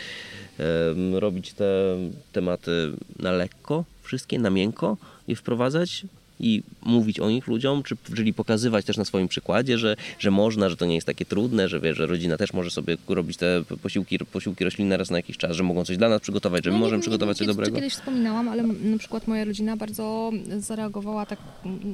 em, 0.58 1.16
robić 1.16 1.54
te 1.54 1.98
tematy 2.32 2.92
na 3.20 3.32
lekko, 3.32 3.84
wszystkie, 4.04 4.40
na 4.40 4.50
miękko 4.50 4.98
je 5.28 5.36
wprowadzać 5.36 6.06
i 6.40 6.64
mówić 6.84 7.20
o 7.20 7.30
nich 7.30 7.48
ludziom, 7.48 7.84
czy 7.84 7.96
czyli 8.16 8.34
pokazywać 8.34 8.86
też 8.86 8.98
na 8.98 9.06
swoim 9.06 9.28
przykładzie, 9.28 9.78
że, 9.78 9.96
że 10.20 10.32
można, 10.32 10.70
że 10.70 10.78
to 10.78 10.86
nie 10.86 10.96
jest 10.96 11.08
takie 11.08 11.26
trudne, 11.26 11.70
że 11.70 11.80
wie, 11.80 11.94
że 11.94 12.06
rodzina 12.06 12.38
też 12.38 12.54
może 12.54 12.72
sobie 12.72 12.98
robić 13.10 13.38
te 13.38 13.64
posiłki, 13.82 14.20
posiłki 14.20 14.64
roślinne 14.64 14.98
raz 14.98 15.10
na 15.10 15.18
jakiś 15.18 15.38
czas, 15.38 15.56
że 15.56 15.64
mogą 15.64 15.86
coś 15.86 15.98
dla 15.98 16.10
nas 16.10 16.22
przygotować, 16.22 16.64
że 16.64 16.70
my 16.70 16.74
No, 16.74 16.78
nie- 16.78 16.82
możemy 16.84 16.98
nie- 16.98 17.02
przygotować 17.02 17.38
coś 17.38 17.48
nie- 17.48 17.54
dobrego. 17.54 17.72
To 17.76 17.82
kiedyś 17.82 17.94
wspominałam, 17.94 18.50
ale 18.50 18.64
na 18.64 18.98
przykład 18.98 19.28
moja 19.28 19.46
rodzina 19.46 19.78
bardzo 19.78 20.32
zareagowała 20.60 21.26
tak, 21.26 21.40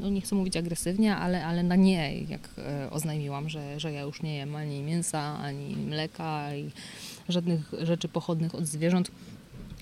no 0.02 0.10
nie 0.10 0.22
chcę 0.22 0.36
mówić 0.36 0.58
agresywnie, 0.58 1.16
ale, 1.16 1.46
ale 1.46 1.64
na 1.64 1.76
nie, 1.76 2.22
jak 2.22 2.50
e, 2.58 2.90
oznajmiłam, 2.92 3.50
że, 3.50 3.80
że 3.80 3.92
ja 3.92 4.02
już 4.02 4.22
nie 4.22 4.36
jem 4.36 4.56
ani 4.56 4.82
mięsa, 4.84 5.38
ani 5.40 5.76
mleka 5.76 6.56
i 6.56 6.70
żadnych 7.30 7.72
rzeczy 7.82 8.08
pochodnych 8.08 8.56
od 8.56 8.66
zwierząt. 8.68 9.12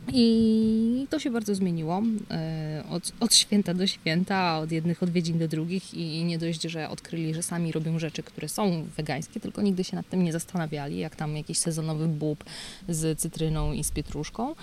I 0.08 1.08
to 1.10 1.20
się 1.20 1.32
bardzo 1.32 1.56
zmieniło 1.56 2.02
e, 2.32 2.84
od, 2.90 3.12
od 3.20 3.36
święta 3.36 3.74
do 3.74 3.88
święta, 3.88 4.60
od 4.60 4.72
jednych 4.72 5.04
odwiedzin 5.04 5.40
do 5.40 5.48
drugich 5.48 5.94
i 5.94 6.24
nie 6.24 6.38
dość, 6.38 6.62
że 6.62 6.90
odkryli, 6.90 7.34
że 7.34 7.44
sami 7.44 7.72
robią 7.72 8.00
rzeczy, 8.00 8.24
które 8.24 8.50
są 8.50 8.86
wegańskie, 8.98 9.40
tylko 9.40 9.62
nigdy 9.62 9.84
się 9.84 9.96
nad 9.96 10.10
tym 10.10 10.24
nie 10.24 10.32
zastanawiali, 10.32 10.98
jak 10.98 11.16
tam 11.16 11.38
jakiś 11.38 11.58
sezonowy 11.58 12.08
bób 12.08 12.44
z 12.90 13.20
cytryną 13.20 13.74
i 13.74 13.84
z 13.84 13.92
pietruszką. 13.92 14.56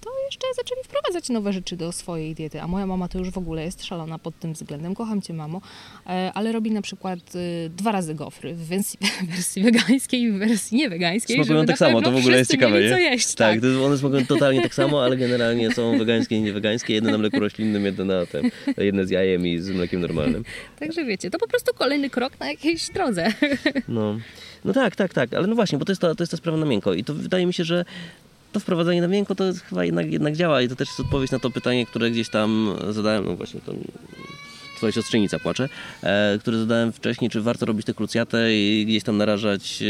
To 0.00 0.10
jeszcze 0.24 0.46
zaczęli 0.56 0.84
wprowadzać 0.84 1.28
nowe 1.28 1.52
rzeczy 1.52 1.76
do 1.76 1.92
swojej 1.92 2.34
diety, 2.34 2.62
a 2.62 2.66
moja 2.66 2.86
mama 2.86 3.08
to 3.08 3.18
już 3.18 3.30
w 3.30 3.38
ogóle 3.38 3.64
jest 3.64 3.84
szalona 3.84 4.18
pod 4.18 4.38
tym 4.38 4.52
względem. 4.52 4.94
Kocham 4.94 5.22
cię, 5.22 5.34
mamo, 5.34 5.60
e, 6.06 6.32
ale 6.34 6.52
robi 6.52 6.70
na 6.70 6.82
przykład 6.82 7.18
y, 7.34 7.70
dwa 7.76 7.92
razy 7.92 8.14
gofry 8.14 8.54
w 8.54 8.66
wersji, 8.66 8.98
wersji 9.34 9.62
wegańskiej 9.62 10.22
i 10.22 10.32
w 10.32 10.38
wersji 10.38 10.78
niewegańskiej. 10.78 11.36
Smakują 11.36 11.66
tak 11.66 11.78
samo, 11.78 12.02
to 12.02 12.12
w 12.12 12.16
ogóle 12.16 12.38
jest 12.38 12.50
ciekawe, 12.50 12.80
nie? 12.82 12.90
co 12.90 12.98
jeść, 12.98 13.34
Tak, 13.34 13.60
tak. 13.60 13.70
one 13.84 13.98
smakują 13.98 14.26
totalnie 14.26 14.62
tak 14.62 14.74
samo, 14.74 15.04
ale 15.04 15.16
generalnie 15.16 15.74
są 15.74 15.98
wegańskie 15.98 16.36
i 16.36 16.40
niewegańskie. 16.40 16.94
Jedne 16.94 17.12
na 17.12 17.18
mleku 17.18 17.40
roślinnym, 17.40 17.84
jedne 17.84 18.04
na 18.04 18.26
tym, 18.26 18.50
jedne 18.76 19.06
z 19.06 19.10
jajem 19.10 19.46
i 19.46 19.58
z 19.58 19.70
mlekiem 19.70 20.00
normalnym. 20.00 20.44
Także 20.78 21.04
wiecie, 21.04 21.30
to 21.30 21.38
po 21.38 21.48
prostu 21.48 21.74
kolejny 21.74 22.10
krok 22.10 22.40
na 22.40 22.50
jakiejś 22.50 22.90
drodze. 22.90 23.32
No, 23.88 24.18
no 24.64 24.72
tak, 24.72 24.96
tak, 24.96 25.14
tak, 25.14 25.34
ale 25.34 25.46
no 25.46 25.54
właśnie, 25.54 25.78
bo 25.78 25.84
to 25.84 25.92
jest 25.92 26.02
ta, 26.02 26.14
to 26.14 26.22
jest 26.22 26.30
ta 26.30 26.36
sprawa 26.36 26.58
na 26.58 26.66
miękko 26.66 26.94
i 26.94 27.04
to 27.04 27.14
wydaje 27.14 27.46
mi 27.46 27.54
się, 27.54 27.64
że 27.64 27.84
to 28.52 28.60
wprowadzenie 28.60 29.00
na 29.00 29.08
miękko 29.08 29.34
to 29.34 29.44
chyba 29.68 29.84
jednak, 29.84 30.12
jednak 30.12 30.36
działa 30.36 30.62
i 30.62 30.68
to 30.68 30.76
też 30.76 30.88
jest 30.88 31.00
odpowiedź 31.00 31.30
na 31.30 31.38
to 31.38 31.50
pytanie, 31.50 31.86
które 31.86 32.10
gdzieś 32.10 32.28
tam 32.28 32.74
zadałem, 32.90 33.24
no 33.24 33.36
właśnie 33.36 33.60
to 33.60 33.74
twoja 34.78 34.92
siostrzenica 34.92 35.38
płacze, 35.38 35.68
e, 36.02 36.38
które 36.40 36.58
zadałem 36.58 36.92
wcześniej, 36.92 37.30
czy 37.30 37.40
warto 37.40 37.66
robić 37.66 37.86
tę 37.86 37.94
krucjatę 37.94 38.54
i 38.54 38.84
gdzieś 38.88 39.04
tam 39.04 39.16
narażać, 39.16 39.82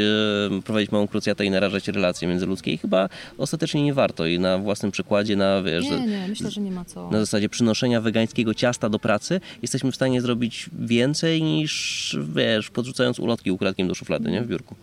e, 0.57 0.63
prowadzić 0.63 0.91
małą 0.93 1.09
krucjatę 1.09 1.45
i 1.45 1.51
narażać 1.51 1.89
relacje 1.89 2.29
międzyludzkie 2.29 2.73
i 2.73 2.79
chyba 2.79 3.09
ostatecznie 3.39 3.83
nie 3.83 3.95
warto 3.95 4.27
i 4.27 4.39
na 4.39 4.59
własnym 4.59 4.93
przykładzie, 4.93 5.37
na 5.37 5.63
wiesz, 5.63 5.85
Nie, 5.85 6.07
nie, 6.07 6.29
myślę, 6.29 6.51
że 6.51 6.61
nie 6.61 6.71
ma 6.71 6.85
co. 6.85 7.11
na 7.11 7.19
zasadzie 7.21 7.49
przynoszenia 7.49 8.01
wegańskiego 8.01 8.55
ciasta 8.55 8.89
do 8.89 8.99
pracy 8.99 9.41
jesteśmy 9.63 9.93
w 9.93 9.95
stanie 9.95 10.21
zrobić 10.21 10.71
więcej 10.79 11.43
niż, 11.43 12.17
wiesz, 12.35 12.71
podrzucając 12.71 13.19
ulotki 13.19 13.51
ukradkiem 13.51 13.89
do 13.89 13.95
szuflady, 13.95 14.31
nie, 14.31 14.43
w 14.43 14.47
biurku. 14.47 14.75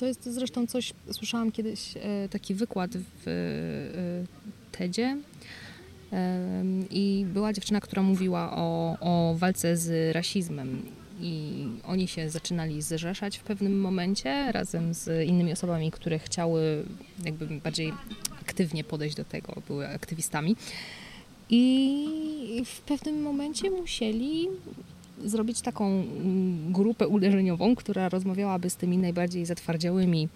To 0.00 0.06
jest 0.06 0.24
zresztą 0.24 0.66
coś, 0.66 0.92
słyszałam 1.12 1.52
kiedyś 1.52 1.96
e, 1.96 2.28
taki 2.28 2.54
wykład 2.54 2.90
w 2.96 3.28
e, 3.28 4.76
TEDzie 4.78 5.16
em, 6.10 6.88
i 6.90 7.26
była 7.32 7.52
dziewczyna, 7.52 7.80
która 7.80 8.02
mówiła 8.02 8.52
o, 8.56 8.96
o 9.00 9.34
walce 9.38 9.76
z 9.76 10.14
rasizmem 10.14 10.82
i 11.20 11.66
oni 11.86 12.08
się 12.08 12.30
zaczynali 12.30 12.82
zrzeszać 12.82 13.38
w 13.38 13.42
pewnym 13.42 13.80
momencie 13.80 14.52
razem 14.52 14.94
z 14.94 15.28
innymi 15.28 15.52
osobami, 15.52 15.90
które 15.90 16.18
chciały 16.18 16.84
jakby 17.24 17.46
bardziej 17.46 17.92
aktywnie 18.40 18.84
podejść 18.84 19.16
do 19.16 19.24
tego, 19.24 19.62
były 19.68 19.88
aktywistami. 19.88 20.56
I 21.50 22.62
w 22.66 22.80
pewnym 22.80 23.22
momencie 23.22 23.70
musieli 23.70 24.48
zrobić 25.24 25.60
taką 25.60 25.86
mm, 25.86 26.72
grupę 26.72 27.08
uderzeniową, 27.08 27.76
która 27.76 28.08
rozmawiałaby 28.08 28.70
z 28.70 28.76
tymi 28.76 28.98
najbardziej 28.98 29.46
zatwardziałymi 29.46 30.28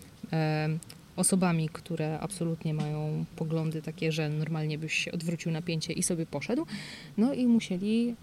osobami, 1.17 1.69
które 1.69 2.21
absolutnie 2.21 2.75
mają 2.75 3.25
poglądy 3.37 3.83
takie, 3.83 4.12
że 4.12 4.29
normalnie 4.29 4.79
byś 4.79 4.95
się 4.95 5.12
odwrócił 5.12 5.53
napięcie 5.53 5.93
i 5.93 6.03
sobie 6.03 6.26
poszedł. 6.26 6.67
No 7.19 7.35
i 7.35 7.47
musieli 7.47 8.14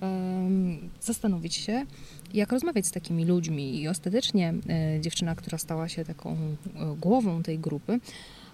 zastanowić 1.01 1.56
się, 1.56 1.86
jak 2.34 2.51
rozmawiać 2.51 2.88
z 2.88 2.91
takimi 2.91 3.25
ludźmi. 3.25 3.82
I 3.82 3.88
ostatecznie 3.88 4.53
e, 4.70 5.01
dziewczyna, 5.01 5.36
która 5.36 5.58
stała 5.58 5.89
się 5.89 6.06
taką 6.06 6.32
e, 6.32 6.96
głową 7.00 7.44
tej 7.44 7.60
grupy, 7.60 8.00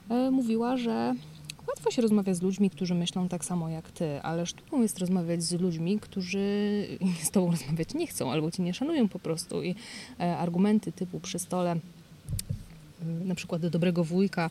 e, 0.10 0.32
mówiła, 0.32 0.78
że 0.78 1.14
Łatwo 1.68 1.92
się 1.92 2.02
rozmawia 2.02 2.34
z 2.34 2.42
ludźmi, 2.42 2.70
którzy 2.70 2.96
myślą 2.96 3.30
tak 3.30 3.46
samo 3.46 3.70
jak 3.70 3.92
ty, 3.92 4.22
ale 4.22 4.46
sztuką 4.46 4.82
jest 4.82 5.00
rozmawiać 5.00 5.44
z 5.44 5.54
ludźmi, 5.62 6.00
którzy 6.00 6.40
z 7.28 7.32
tobą 7.32 7.52
rozmawiać 7.52 7.94
nie 7.94 8.08
chcą 8.08 8.32
albo 8.32 8.52
cię 8.52 8.64
nie 8.64 8.74
szanują 8.74 9.08
po 9.10 9.20
prostu. 9.20 9.64
I 9.64 9.76
e, 10.20 10.38
argumenty 10.38 10.92
typu 10.92 11.20
przy 11.20 11.40
stole, 11.40 11.76
na 13.26 13.36
przykład 13.36 13.62
do 13.62 13.70
dobrego 13.70 14.04
wujka, 14.04 14.50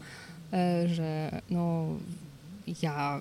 e, 0.52 0.88
że 0.88 1.40
no 1.50 1.86
ja 2.82 3.20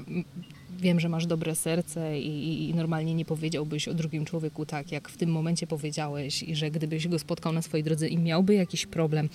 wiem, 0.80 1.00
że 1.00 1.10
masz 1.10 1.26
dobre 1.26 1.56
serce 1.56 2.20
i- 2.20 2.70
i 2.70 2.74
normalnie 2.74 3.14
nie 3.14 3.26
powiedziałbyś 3.26 3.88
o 3.88 3.94
drugim 3.94 4.26
człowieku 4.26 4.66
tak, 4.66 4.92
jak 4.92 5.10
w 5.10 5.18
tym 5.18 5.32
momencie 5.32 5.68
powiedziałeś 5.68 6.44
i 6.44 6.56
że 6.56 6.72
gdybyś 6.72 7.08
go 7.08 7.20
spotkał 7.20 7.54
na 7.54 7.62
swojej 7.62 7.84
drodze 7.84 8.08
i 8.08 8.18
miałby 8.18 8.54
jakiś 8.54 8.86
problem, 8.86 9.30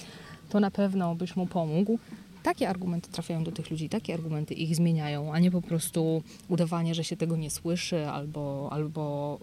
to 0.48 0.60
na 0.60 0.70
pewno 0.70 1.14
byś 1.14 1.36
mu 1.36 1.46
pomógł. 1.46 1.98
Takie 2.42 2.68
argumenty 2.68 3.10
trafiają 3.10 3.44
do 3.44 3.52
tych 3.52 3.70
ludzi, 3.70 3.88
takie 3.88 4.14
argumenty 4.14 4.54
ich 4.54 4.76
zmieniają, 4.76 5.32
a 5.32 5.38
nie 5.38 5.50
po 5.50 5.62
prostu 5.62 6.22
udawanie, 6.48 6.94
że 6.94 7.04
się 7.04 7.16
tego 7.16 7.36
nie 7.36 7.50
słyszy 7.50 8.06
albo, 8.06 8.68
albo 8.72 9.38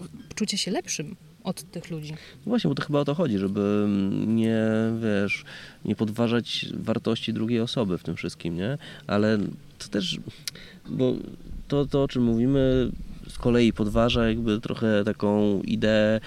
y, 0.00 0.34
czucie 0.34 0.58
się 0.58 0.70
lepszym 0.70 1.16
od 1.44 1.62
tych 1.62 1.90
ludzi. 1.90 2.12
No 2.12 2.50
właśnie, 2.50 2.68
bo 2.68 2.74
to 2.74 2.82
chyba 2.82 3.00
o 3.00 3.04
to 3.04 3.14
chodzi, 3.14 3.38
żeby 3.38 3.86
nie, 4.26 4.62
wiesz, 5.00 5.44
nie 5.84 5.96
podważać 5.96 6.66
wartości 6.74 7.32
drugiej 7.32 7.60
osoby 7.60 7.98
w 7.98 8.02
tym 8.02 8.16
wszystkim, 8.16 8.56
nie? 8.56 8.78
Ale 9.06 9.38
to 9.78 9.88
też, 9.88 10.18
bo 10.88 11.14
to, 11.68 11.86
to 11.86 12.02
o 12.02 12.08
czym 12.08 12.22
mówimy, 12.22 12.90
z 13.28 13.38
kolei 13.38 13.72
podważa 13.72 14.28
jakby 14.28 14.60
trochę 14.60 15.04
taką 15.04 15.62
ideę 15.62 16.20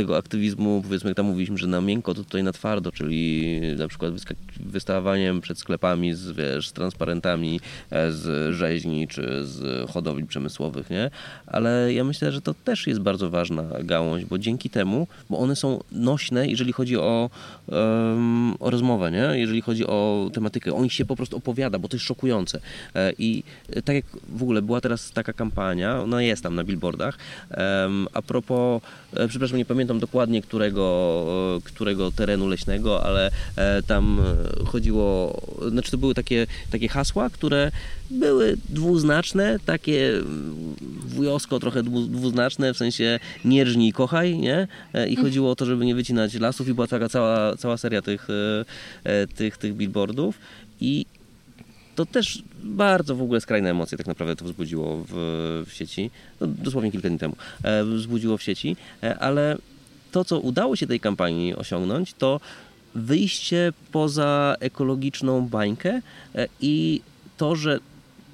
tego 0.00 0.16
aktywizmu, 0.16 0.82
powiedzmy, 0.82 1.10
jak 1.10 1.16
tam 1.16 1.26
mówiliśmy, 1.26 1.58
że 1.58 1.66
na 1.66 1.80
miękko, 1.80 2.14
to 2.14 2.24
tutaj 2.24 2.42
na 2.42 2.52
twardo, 2.52 2.92
czyli 2.92 3.60
na 3.76 3.88
przykład 3.88 4.14
wystawaniem 4.60 5.40
przed 5.40 5.58
sklepami 5.58 6.14
z, 6.14 6.30
wiesz, 6.30 6.68
z 6.68 6.72
transparentami 6.72 7.60
e, 7.90 8.12
z 8.12 8.54
rzeźni 8.54 9.08
czy 9.08 9.44
z 9.44 9.90
hodowli 9.90 10.26
przemysłowych, 10.26 10.90
nie? 10.90 11.10
Ale 11.46 11.92
ja 11.92 12.04
myślę, 12.04 12.32
że 12.32 12.40
to 12.40 12.54
też 12.54 12.86
jest 12.86 13.00
bardzo 13.00 13.30
ważna 13.30 13.64
gałąź, 13.84 14.24
bo 14.24 14.38
dzięki 14.38 14.70
temu, 14.70 15.06
bo 15.30 15.38
one 15.38 15.56
są 15.56 15.80
nośne, 15.92 16.48
jeżeli 16.48 16.72
chodzi 16.72 16.96
o, 16.96 17.30
em, 17.68 18.54
o 18.60 18.70
rozmowę, 18.70 19.10
nie? 19.10 19.40
Jeżeli 19.40 19.60
chodzi 19.60 19.86
o 19.86 20.30
tematykę, 20.34 20.74
o 20.74 20.82
nich 20.82 20.92
się 20.92 21.04
po 21.04 21.16
prostu 21.16 21.36
opowiada, 21.36 21.78
bo 21.78 21.88
to 21.88 21.96
jest 21.96 22.06
szokujące. 22.06 22.60
E, 22.94 23.12
I 23.18 23.42
tak 23.84 23.96
jak 23.96 24.04
w 24.28 24.42
ogóle 24.42 24.62
była 24.62 24.80
teraz 24.80 25.10
taka 25.12 25.32
kampania, 25.32 26.02
ona 26.02 26.22
jest 26.22 26.42
tam 26.42 26.54
na 26.54 26.64
billboardach, 26.64 27.18
em, 27.50 28.06
a 28.12 28.22
propos, 28.22 28.82
e, 29.16 29.28
przepraszam, 29.28 29.58
nie 29.58 29.64
pamiętam 29.64 29.87
dokładnie 29.94 30.42
którego, 30.42 31.26
e, 31.56 31.60
którego 31.60 32.12
terenu 32.12 32.48
leśnego, 32.48 33.04
ale 33.04 33.30
e, 33.56 33.82
tam 33.82 34.20
e, 34.20 34.64
chodziło, 34.64 35.40
znaczy 35.68 35.90
to 35.90 35.98
były 35.98 36.14
takie, 36.14 36.46
takie 36.70 36.88
hasła, 36.88 37.30
które 37.30 37.70
były 38.10 38.56
dwuznaczne, 38.68 39.58
takie 39.66 40.10
mm, 40.10 40.74
wujosko 41.06 41.60
trochę 41.60 41.82
dwu, 41.82 42.00
dwuznaczne, 42.00 42.74
w 42.74 42.76
sensie 42.76 43.20
nie 43.44 43.64
rżnij, 43.64 43.92
kochaj, 43.92 44.38
nie? 44.38 44.68
I 45.08 45.16
chodziło 45.16 45.50
o 45.50 45.56
to, 45.56 45.66
żeby 45.66 45.86
nie 45.86 45.94
wycinać 45.94 46.34
lasów 46.34 46.68
i 46.68 46.74
była 46.74 46.86
taka 46.86 47.08
cała, 47.08 47.56
cała 47.56 47.76
seria 47.76 48.02
tych, 48.02 48.28
tych, 49.36 49.56
tych 49.56 49.74
billboardów. 49.74 50.38
I 50.80 51.06
to 51.98 52.06
też 52.06 52.42
bardzo 52.62 53.16
w 53.16 53.22
ogóle 53.22 53.40
skrajne 53.40 53.70
emocje 53.70 53.98
tak 53.98 54.06
naprawdę 54.06 54.36
to 54.36 54.44
wzbudziło 54.44 55.04
w, 55.08 55.14
w 55.66 55.72
sieci, 55.72 56.10
no, 56.40 56.46
dosłownie 56.46 56.92
kilka 56.92 57.08
dni 57.08 57.18
temu, 57.18 57.36
e, 57.62 57.84
wzbudziło 57.84 58.38
w 58.38 58.42
sieci, 58.42 58.76
e, 59.02 59.18
ale 59.18 59.56
to, 60.12 60.24
co 60.24 60.40
udało 60.40 60.76
się 60.76 60.86
tej 60.86 61.00
kampanii 61.00 61.54
osiągnąć, 61.54 62.14
to 62.14 62.40
wyjście 62.94 63.72
poza 63.92 64.56
ekologiczną 64.60 65.48
bańkę 65.48 66.00
e, 66.34 66.48
i 66.60 67.00
to, 67.36 67.56
że 67.56 67.78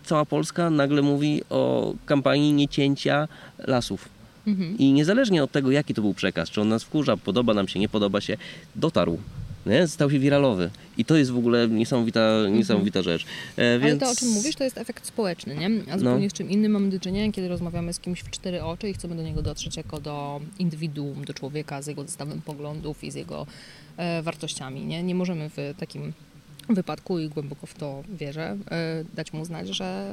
cała 0.04 0.24
Polska 0.24 0.70
nagle 0.70 1.02
mówi 1.02 1.42
o 1.50 1.94
kampanii 2.06 2.52
niecięcia 2.52 3.28
lasów. 3.58 4.08
Mhm. 4.46 4.78
I 4.78 4.92
niezależnie 4.92 5.44
od 5.44 5.50
tego, 5.50 5.70
jaki 5.70 5.94
to 5.94 6.02
był 6.02 6.14
przekaz, 6.14 6.50
czy 6.50 6.60
on 6.60 6.68
nas 6.68 6.84
wkurza, 6.84 7.16
podoba 7.16 7.54
nam 7.54 7.68
się, 7.68 7.80
nie 7.80 7.88
podoba 7.88 8.20
się, 8.20 8.36
dotarł. 8.76 9.18
Nie? 9.66 9.88
Stał 9.88 10.10
się 10.10 10.18
wiralowy. 10.18 10.70
I 10.98 11.04
to 11.04 11.16
jest 11.16 11.30
w 11.30 11.38
ogóle 11.38 11.68
niesamowita, 11.68 12.48
niesamowita 12.50 13.02
rzecz. 13.02 13.26
E, 13.56 13.78
więc... 13.78 13.84
Ale 13.84 13.96
to, 13.96 14.10
o 14.10 14.14
czym 14.16 14.28
mówisz, 14.28 14.56
to 14.56 14.64
jest 14.64 14.78
efekt 14.78 15.06
społeczny, 15.06 15.54
nie? 15.56 15.70
A 15.92 15.98
zupełnie 15.98 16.30
z 16.30 16.32
czym 16.32 16.50
innym 16.50 16.72
mamy 16.72 16.90
do 16.90 17.00
czynienia, 17.00 17.32
kiedy 17.32 17.48
rozmawiamy 17.48 17.92
z 17.92 18.00
kimś 18.00 18.20
w 18.20 18.30
cztery 18.30 18.62
oczy 18.62 18.88
i 18.88 18.94
chcemy 18.94 19.16
do 19.16 19.22
niego 19.22 19.42
dotrzeć 19.42 19.76
jako 19.76 20.00
do 20.00 20.40
indywiduum, 20.58 21.24
do 21.24 21.34
człowieka 21.34 21.82
z 21.82 21.86
jego 21.86 22.02
zestawem 22.02 22.42
poglądów 22.42 23.04
i 23.04 23.10
z 23.10 23.14
jego 23.14 23.46
e, 23.96 24.22
wartościami, 24.22 24.84
nie? 24.84 25.02
Nie 25.02 25.14
możemy 25.14 25.50
w 25.50 25.74
takim 25.78 26.12
wypadku 26.68 27.18
i 27.18 27.28
głęboko 27.28 27.66
w 27.66 27.74
to 27.74 28.02
wierzę, 28.18 28.56
e, 28.70 29.04
dać 29.14 29.32
mu 29.32 29.44
znać, 29.44 29.68
że 29.68 30.06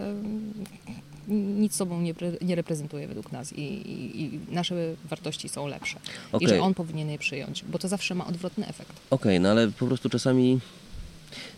nic 1.31 1.75
sobą 1.75 2.01
nie, 2.01 2.13
nie 2.41 2.55
reprezentuje 2.55 3.07
według 3.07 3.31
nas 3.31 3.53
i, 3.53 3.61
i, 3.61 4.23
i 4.23 4.39
nasze 4.49 4.75
wartości 5.09 5.49
są 5.49 5.67
lepsze. 5.67 5.99
Okej. 6.31 6.45
I 6.45 6.49
że 6.49 6.61
on 6.61 6.73
powinien 6.73 7.09
je 7.09 7.17
przyjąć, 7.17 7.63
bo 7.63 7.79
to 7.79 7.87
zawsze 7.87 8.15
ma 8.15 8.27
odwrotny 8.27 8.67
efekt. 8.67 8.93
Okej, 9.09 9.39
no 9.39 9.49
ale 9.49 9.67
po 9.67 9.85
prostu 9.87 10.09
czasami 10.09 10.59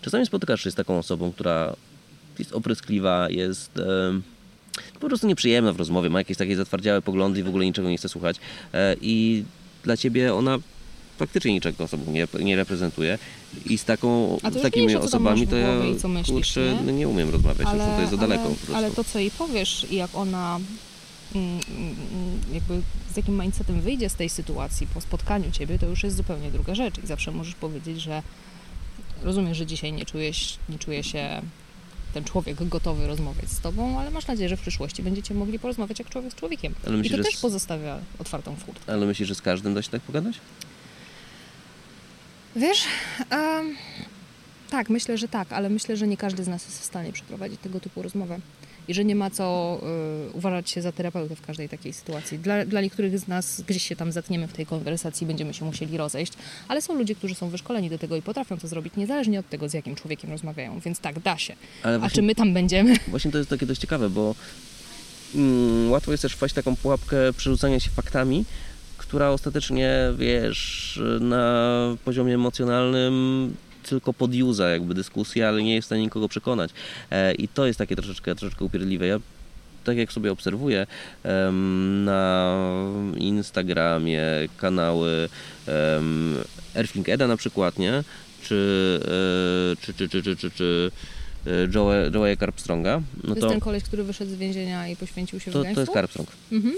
czasami 0.01 0.25
spotykasz 0.25 0.63
się 0.63 0.71
z 0.71 0.75
taką 0.75 0.97
osobą, 0.97 1.31
która 1.31 1.75
jest 2.39 2.53
opryskliwa, 2.53 3.29
jest 3.29 3.79
po 4.99 5.07
prostu 5.07 5.27
nieprzyjemna 5.27 5.73
w 5.73 5.77
rozmowie, 5.77 6.09
ma 6.09 6.19
jakieś 6.19 6.37
takie 6.37 6.55
zatwardziałe 6.55 7.01
poglądy 7.01 7.39
i 7.39 7.43
w 7.43 7.47
ogóle 7.47 7.65
niczego 7.65 7.89
nie 7.89 7.97
chce 7.97 8.09
słuchać 8.09 8.37
e, 8.73 8.95
i 9.01 9.43
dla 9.83 9.97
ciebie 9.97 10.33
ona 10.33 10.59
faktycznie 11.17 11.53
niczego 11.53 11.87
sobą 11.87 12.11
nie, 12.11 12.27
nie 12.39 12.55
reprezentuje 12.55 13.19
i 13.65 13.77
z 13.77 13.85
taką, 13.85 14.37
to 14.43 14.59
z 14.59 14.61
takimi 14.61 14.93
tam 14.93 15.01
osobami 15.01 15.47
to 15.47 15.55
ja 15.55 15.85
i 15.85 16.07
myślisz, 16.07 16.27
kurczę, 16.27 16.73
nie? 16.75 16.81
no 16.85 16.91
nie 16.91 17.07
umiem 17.07 17.29
rozmawiać, 17.29 17.67
ale, 17.67 17.85
to 17.85 17.99
jest 17.99 18.11
za 18.11 18.17
daleko 18.17 18.43
ale, 18.67 18.77
ale 18.77 18.91
to, 18.91 19.03
co 19.03 19.19
jej 19.19 19.31
powiesz 19.31 19.87
i 19.91 19.95
jak 19.95 20.15
ona 20.15 20.59
mm, 21.35 21.59
mm, 21.69 22.39
jakby 22.53 22.81
z 23.13 23.17
jakim 23.17 23.41
mindsetem 23.41 23.81
wyjdzie 23.81 24.09
z 24.09 24.15
tej 24.15 24.29
sytuacji 24.29 24.87
po 24.93 25.01
spotkaniu 25.01 25.51
ciebie, 25.51 25.79
to 25.79 25.85
już 25.85 26.03
jest 26.03 26.17
zupełnie 26.17 26.51
druga 26.51 26.75
rzecz. 26.75 26.95
I 27.03 27.07
zawsze 27.07 27.31
możesz 27.31 27.55
powiedzieć, 27.55 28.01
że 28.01 28.23
rozumiesz, 29.23 29.57
że 29.57 29.65
dzisiaj 29.65 29.93
nie 29.93 30.05
czujesz, 30.05 30.57
nie 30.69 30.79
czuje 30.79 31.03
się 31.03 31.41
ten 32.13 32.23
człowiek 32.23 32.67
gotowy 32.67 33.07
rozmawiać 33.07 33.49
z 33.49 33.59
tobą, 33.59 33.99
ale 33.99 34.11
masz 34.11 34.27
nadzieję, 34.27 34.49
że 34.49 34.57
w 34.57 34.61
przyszłości 34.61 35.03
będziecie 35.03 35.33
mogli 35.33 35.59
porozmawiać 35.59 35.99
jak 35.99 36.09
człowiek 36.09 36.31
z 36.31 36.35
człowiekiem. 36.35 36.75
Ale 36.85 36.95
I 36.95 36.97
myślisz, 36.97 37.11
to 37.11 37.17
że 37.17 37.23
też 37.23 37.35
z- 37.35 37.41
pozostawia 37.41 37.99
otwartą 38.19 38.55
furtkę. 38.55 38.93
Ale 38.93 39.05
myślisz, 39.05 39.27
że 39.29 39.35
z 39.35 39.41
każdym 39.41 39.73
da 39.73 39.81
się 39.81 39.89
tak 39.89 40.01
pogadać? 40.01 40.35
Wiesz, 42.55 42.83
em, 43.29 43.75
tak, 44.69 44.89
myślę, 44.89 45.17
że 45.17 45.27
tak, 45.27 45.53
ale 45.53 45.69
myślę, 45.69 45.97
że 45.97 46.07
nie 46.07 46.17
każdy 46.17 46.43
z 46.43 46.47
nas 46.47 46.65
jest 46.65 46.81
w 46.81 46.85
stanie 46.85 47.11
przeprowadzić 47.13 47.59
tego 47.59 47.79
typu 47.79 48.01
rozmowę. 48.01 48.39
I 48.87 48.93
że 48.93 49.05
nie 49.05 49.15
ma 49.15 49.29
co 49.29 49.79
y, 50.29 50.31
uważać 50.37 50.69
się 50.69 50.81
za 50.81 50.91
terapeutę 50.91 51.35
w 51.35 51.41
każdej 51.41 51.69
takiej 51.69 51.93
sytuacji. 51.93 52.39
Dla, 52.39 52.65
dla 52.65 52.81
niektórych 52.81 53.19
z 53.19 53.27
nas 53.27 53.61
gdzieś 53.67 53.87
się 53.87 53.95
tam 53.95 54.11
zatniemy 54.11 54.47
w 54.47 54.53
tej 54.53 54.65
konwersacji, 54.65 55.27
będziemy 55.27 55.53
się 55.53 55.65
musieli 55.65 55.97
rozejść, 55.97 56.33
ale 56.67 56.81
są 56.81 56.95
ludzie, 56.95 57.15
którzy 57.15 57.35
są 57.35 57.49
wyszkoleni 57.49 57.89
do 57.89 57.97
tego 57.97 58.15
i 58.15 58.21
potrafią 58.21 58.57
to 58.57 58.67
zrobić 58.67 58.93
niezależnie 58.97 59.39
od 59.39 59.49
tego, 59.49 59.69
z 59.69 59.73
jakim 59.73 59.95
człowiekiem 59.95 60.31
rozmawiają. 60.31 60.79
Więc 60.79 60.99
tak, 60.99 61.19
da 61.19 61.37
się. 61.37 61.55
Ale 61.83 61.95
A 61.95 61.99
właśnie- 61.99 62.15
czy 62.15 62.21
my 62.21 62.35
tam 62.35 62.53
będziemy? 62.53 62.95
Właśnie 63.07 63.31
to 63.31 63.37
jest 63.37 63.49
takie 63.49 63.65
dość 63.65 63.81
ciekawe, 63.81 64.09
bo 64.09 64.35
mm, 65.35 65.91
łatwo 65.91 66.11
jest 66.11 66.21
też 66.21 66.33
wpaść 66.33 66.53
w 66.53 66.55
taką 66.55 66.75
pułapkę 66.75 67.33
przerzucania 67.37 67.79
się 67.79 67.89
faktami, 67.89 68.45
która 69.03 69.29
ostatecznie, 69.29 69.93
wiesz, 70.17 71.01
na 71.19 71.95
poziomie 72.05 72.35
emocjonalnym 72.35 73.55
tylko 73.83 74.13
podjuza 74.13 74.69
jakby 74.69 74.93
dyskusję, 74.93 75.47
ale 75.47 75.63
nie 75.63 75.75
jest 75.75 75.85
w 75.85 75.89
stanie 75.89 76.01
nikogo 76.01 76.29
przekonać. 76.29 76.71
E, 77.11 77.33
I 77.33 77.47
to 77.47 77.65
jest 77.65 77.79
takie 77.79 77.95
troszeczkę, 77.95 78.35
troszeczkę 78.35 78.65
upierdliwe. 78.65 79.07
Ja 79.07 79.19
tak 79.83 79.97
jak 79.97 80.11
sobie 80.11 80.31
obserwuję 80.31 80.87
na 82.03 82.55
Instagramie 83.17 84.21
kanały 84.57 85.29
Erfling 86.75 87.09
Eda 87.09 87.27
na 87.27 87.37
przykład, 87.37 87.79
nie? 87.79 88.03
Czy, 88.43 88.99
e, 89.73 89.85
czy, 89.85 89.93
czy, 89.93 90.09
czy, 90.09 90.23
czy, 90.23 90.35
czy, 90.35 90.51
czy 90.51 90.91
e, 91.47 91.49
Joe, 91.75 92.09
Joe'a 92.11 92.39
Carpstronga, 92.39 93.01
no 93.17 93.21
to 93.23 93.29
jest 93.29 93.41
to, 93.41 93.49
ten 93.49 93.59
koleś, 93.59 93.83
który 93.83 94.03
wyszedł 94.03 94.31
z 94.31 94.35
więzienia 94.35 94.87
i 94.87 94.95
poświęcił 94.95 95.39
się 95.39 95.51
to, 95.51 95.63
to 95.63 95.79
jest 95.79 95.93
Carpstrong. 95.93 96.29
Mhm. 96.51 96.73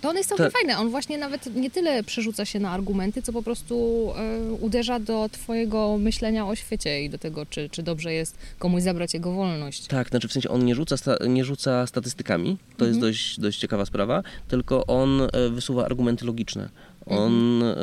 To 0.00 0.08
on 0.08 0.16
jest 0.16 0.28
całkiem 0.28 0.46
To- 0.46 0.52
fajny. 0.52 0.76
On 0.78 0.90
właśnie 0.90 1.18
nawet 1.18 1.54
nie 1.56 1.70
tyle 1.70 2.02
przerzuca 2.02 2.44
się 2.44 2.60
na 2.60 2.70
argumenty, 2.70 3.22
co 3.22 3.32
po 3.32 3.42
prostu 3.42 4.08
e, 4.16 4.52
uderza 4.52 4.98
do 5.00 5.28
twojego 5.32 5.98
myślenia 5.98 6.46
o 6.46 6.54
świecie 6.54 7.02
i 7.02 7.10
do 7.10 7.18
tego, 7.18 7.46
czy, 7.46 7.68
czy 7.68 7.82
dobrze 7.82 8.12
jest 8.12 8.38
komuś 8.58 8.82
zabrać 8.82 9.14
jego 9.14 9.32
wolność. 9.32 9.86
Tak, 9.86 10.08
znaczy 10.08 10.28
w 10.28 10.32
sensie 10.32 10.48
on 10.48 10.64
nie 10.64 10.74
rzuca, 10.74 10.96
sta, 10.96 11.16
nie 11.28 11.44
rzuca 11.44 11.86
statystykami, 11.86 12.56
to 12.76 12.84
jest 12.84 12.96
Mhm. 12.96 13.12
dość, 13.12 13.40
dość 13.40 13.58
ciekawa 13.58 13.86
sprawa, 13.86 14.22
tylko 14.48 14.86
on 14.86 15.20
e, 15.22 15.48
wysuwa 15.50 15.84
argumenty 15.84 16.24
logiczne. 16.26 16.68
On, 17.06 17.32
Mhm. 17.62 17.78
e, 17.78 17.82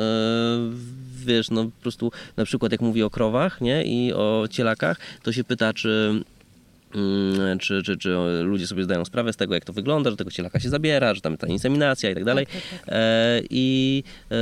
wiesz, 1.26 1.50
no 1.50 1.64
po 1.64 1.70
prostu 1.82 2.12
na 2.36 2.44
przykład 2.44 2.72
jak 2.72 2.80
mówi 2.80 3.02
o 3.02 3.10
krowach, 3.10 3.60
nie, 3.60 3.84
i 3.84 4.12
o 4.12 4.48
cielakach, 4.50 4.96
to 5.22 5.32
się 5.32 5.44
pyta, 5.44 5.72
czy 5.74 6.22
czy, 7.60 7.82
czy, 7.82 7.96
czy 7.96 8.16
ludzie 8.42 8.66
sobie 8.66 8.84
zdają 8.84 9.04
sprawę 9.04 9.32
z 9.32 9.36
tego, 9.36 9.54
jak 9.54 9.64
to 9.64 9.72
wygląda, 9.72 10.10
że 10.10 10.16
tego 10.16 10.30
cielaka 10.30 10.60
się 10.60 10.68
zabiera, 10.68 11.14
że 11.14 11.20
tam 11.20 11.32
jest 11.32 11.40
ta 11.40 11.46
inseminacja 11.46 12.10
i 12.10 12.14
tak 12.14 12.24
dalej. 12.24 12.46
Tak, 12.46 12.54
tak, 12.54 12.80
tak. 12.80 12.94
E, 12.94 13.40
I 13.50 14.02
e, 14.30 14.36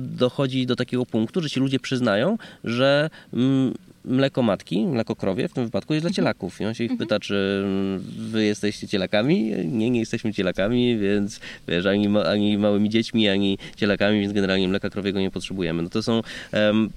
dochodzi 0.00 0.66
do 0.66 0.76
takiego 0.76 1.06
punktu, 1.06 1.40
że 1.40 1.50
ci 1.50 1.60
ludzie 1.60 1.80
przyznają, 1.80 2.38
że 2.64 3.10
mm, 3.32 3.74
mleko 4.04 4.42
matki, 4.42 4.86
mleko 4.86 5.16
krowie 5.16 5.48
w 5.48 5.52
tym 5.52 5.64
wypadku 5.64 5.94
jest 5.94 6.04
dla 6.04 6.12
cielaków. 6.12 6.60
I 6.60 6.64
on 6.64 6.74
się 6.74 6.84
ich 6.84 6.96
pyta, 6.98 7.20
czy 7.20 7.62
mm, 7.64 8.04
wy 8.30 8.44
jesteście 8.44 8.88
cielakami? 8.88 9.42
Nie, 9.66 9.90
nie 9.90 10.00
jesteśmy 10.00 10.32
cielakami, 10.32 10.98
więc 10.98 11.40
wiesz, 11.68 11.86
ani, 11.86 12.08
ma, 12.08 12.24
ani 12.24 12.58
małymi 12.58 12.88
dziećmi, 12.88 13.28
ani 13.28 13.58
cielakami, 13.76 14.20
więc 14.20 14.32
generalnie 14.32 14.68
mleka 14.68 14.90
krowiego 14.90 15.20
nie 15.20 15.30
potrzebujemy. 15.30 15.82
No 15.82 15.88
to 15.88 16.02
są 16.02 16.22
em, 16.52 16.90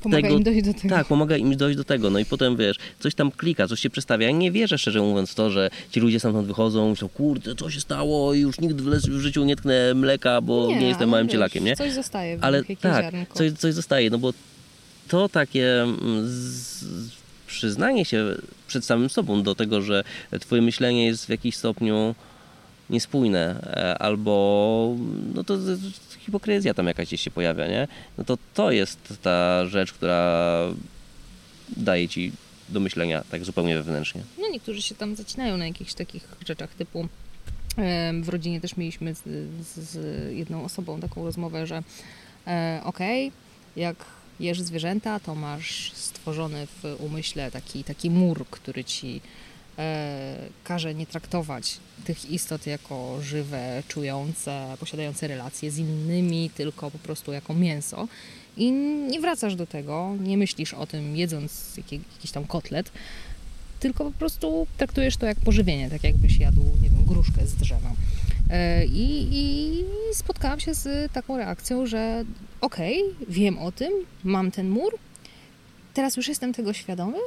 Pomaga 0.00 0.22
tego- 0.22 0.36
im 0.36 0.42
dojść 0.42 0.62
do 0.64 0.74
tego. 0.74 0.94
tak, 0.94 1.06
pomaga 1.06 1.36
im 1.36 1.56
dojść 1.56 1.76
do 1.76 1.84
tego. 1.84 2.10
No 2.10 2.18
i 2.18 2.24
potem 2.24 2.56
wiesz, 2.56 2.76
coś 3.00 3.14
tam 3.14 3.30
klika, 3.30 3.68
coś 3.68 3.80
się 3.80 3.90
przestawia. 3.90 4.26
Ja 4.26 4.32
nie 4.32 4.50
wierzę 4.52 4.78
szczerze 4.78 5.00
mówiąc 5.00 5.30
w 5.30 5.34
to, 5.34 5.50
że 5.50 5.70
ci 5.90 6.00
ludzie 6.00 6.20
stamtąd 6.20 6.46
wychodzą, 6.46 6.90
myślą, 6.90 7.08
kurde, 7.08 7.54
co 7.54 7.70
się 7.70 7.80
stało, 7.80 8.34
już 8.34 8.60
nigdy 8.60 8.82
w, 8.82 8.86
w 8.90 9.20
życiu 9.20 9.44
nie 9.44 9.56
tknę 9.56 9.94
mleka, 9.94 10.40
bo 10.40 10.66
nie, 10.68 10.74
jestem 10.86 11.02
ale 11.02 11.06
małym 11.06 11.26
wiesz, 11.26 11.32
cielakiem, 11.32 11.64
nie? 11.64 11.76
Coś 11.76 11.92
zostaje 11.92 12.38
w 12.38 12.44
Ale 12.44 12.64
tak, 12.64 13.04
ziarnko. 13.04 13.34
coś, 13.34 13.52
coś 13.52 13.74
zostaje, 13.74 14.10
no 14.10 14.18
bo 14.18 14.32
to 15.08 15.28
takie 15.28 15.82
mm, 15.82 15.98
z, 16.28 16.84
przyznanie 17.46 18.04
się 18.04 18.24
przed 18.68 18.84
samym 18.84 19.10
sobą 19.10 19.42
do 19.42 19.54
tego, 19.54 19.82
że 19.82 20.04
twoje 20.40 20.62
myślenie 20.62 21.06
jest 21.06 21.26
w 21.26 21.28
jakiś 21.28 21.56
stopniu 21.56 22.14
niespójne, 22.90 23.72
e, 23.76 23.98
albo 23.98 24.96
no 25.34 25.44
to 25.44 25.58
hipokryzja 26.24 26.74
tam 26.74 26.86
jakaś 26.86 27.08
gdzieś 27.08 27.20
się 27.20 27.30
pojawia, 27.30 27.66
nie? 27.66 27.88
No 28.18 28.24
to 28.24 28.38
to 28.54 28.70
jest 28.70 29.18
ta 29.22 29.66
rzecz, 29.66 29.92
która 29.92 30.68
daje 31.76 32.08
ci 32.08 32.32
do 32.68 32.80
myślenia 32.80 33.24
tak 33.30 33.44
zupełnie 33.44 33.76
wewnętrznie. 33.76 34.22
No 34.38 34.48
niektórzy 34.48 34.82
się 34.82 34.94
tam 34.94 35.16
zacinają 35.16 35.56
na 35.56 35.66
jakichś 35.66 35.94
takich 35.94 36.28
rzeczach 36.46 36.74
typu 36.74 37.08
w 38.22 38.28
rodzinie 38.28 38.60
też 38.60 38.76
mieliśmy 38.76 39.14
z, 39.14 39.22
z, 39.66 39.98
jedną 40.36 40.64
osobą 40.64 41.00
taką 41.00 41.24
rozmowę, 41.24 41.66
że 41.66 41.82
e, 42.46 42.80
okej, 42.84 43.32
jak 43.76 43.96
jesz 44.40 44.60
zwierzęta, 44.60 45.20
to 45.20 45.34
masz 45.34 45.92
stworzony 45.92 46.66
w 46.66 46.96
umyśle 46.98 47.50
taki, 47.50 47.84
taki 47.84 48.10
mur, 48.10 48.46
który 48.50 48.84
ci 48.84 49.20
każe 50.64 50.94
nie 50.94 51.06
traktować 51.06 51.78
tych 52.04 52.30
istot 52.30 52.66
jako 52.66 53.22
żywe, 53.22 53.82
czujące, 53.88 54.76
posiadające 54.80 55.28
relacje 55.28 55.70
z 55.70 55.78
innymi, 55.78 56.50
tylko 56.50 56.90
po 56.90 56.98
prostu 56.98 57.32
jako 57.32 57.54
mięso. 57.54 58.08
I 58.56 58.72
nie 59.10 59.20
wracasz 59.20 59.56
do 59.56 59.66
tego, 59.66 60.16
nie 60.20 60.38
myślisz 60.38 60.74
o 60.74 60.86
tym 60.86 61.16
jedząc 61.16 61.76
jakiś 61.76 62.30
tam 62.32 62.44
kotlet, 62.44 62.92
tylko 63.80 64.04
po 64.04 64.10
prostu 64.10 64.66
traktujesz 64.76 65.16
to 65.16 65.26
jak 65.26 65.40
pożywienie, 65.40 65.90
tak 65.90 66.04
jakbyś 66.04 66.38
jadł, 66.38 66.64
nie 66.82 66.90
wiem, 66.90 67.04
gruszkę 67.04 67.46
z 67.46 67.54
drzewa. 67.54 67.92
E, 68.50 68.86
I, 68.86 69.28
I 69.32 69.84
spotkałam 70.14 70.60
się 70.60 70.74
z 70.74 71.12
taką 71.12 71.36
reakcją, 71.36 71.86
że 71.86 72.24
okej, 72.60 73.02
wiem 73.28 73.58
o 73.58 73.72
tym, 73.72 73.92
mam 74.24 74.50
ten 74.50 74.68
mur, 74.68 74.98
teraz 75.94 76.16
już 76.16 76.28
jestem 76.28 76.52
tego 76.52 76.72
świadomy 76.72 77.18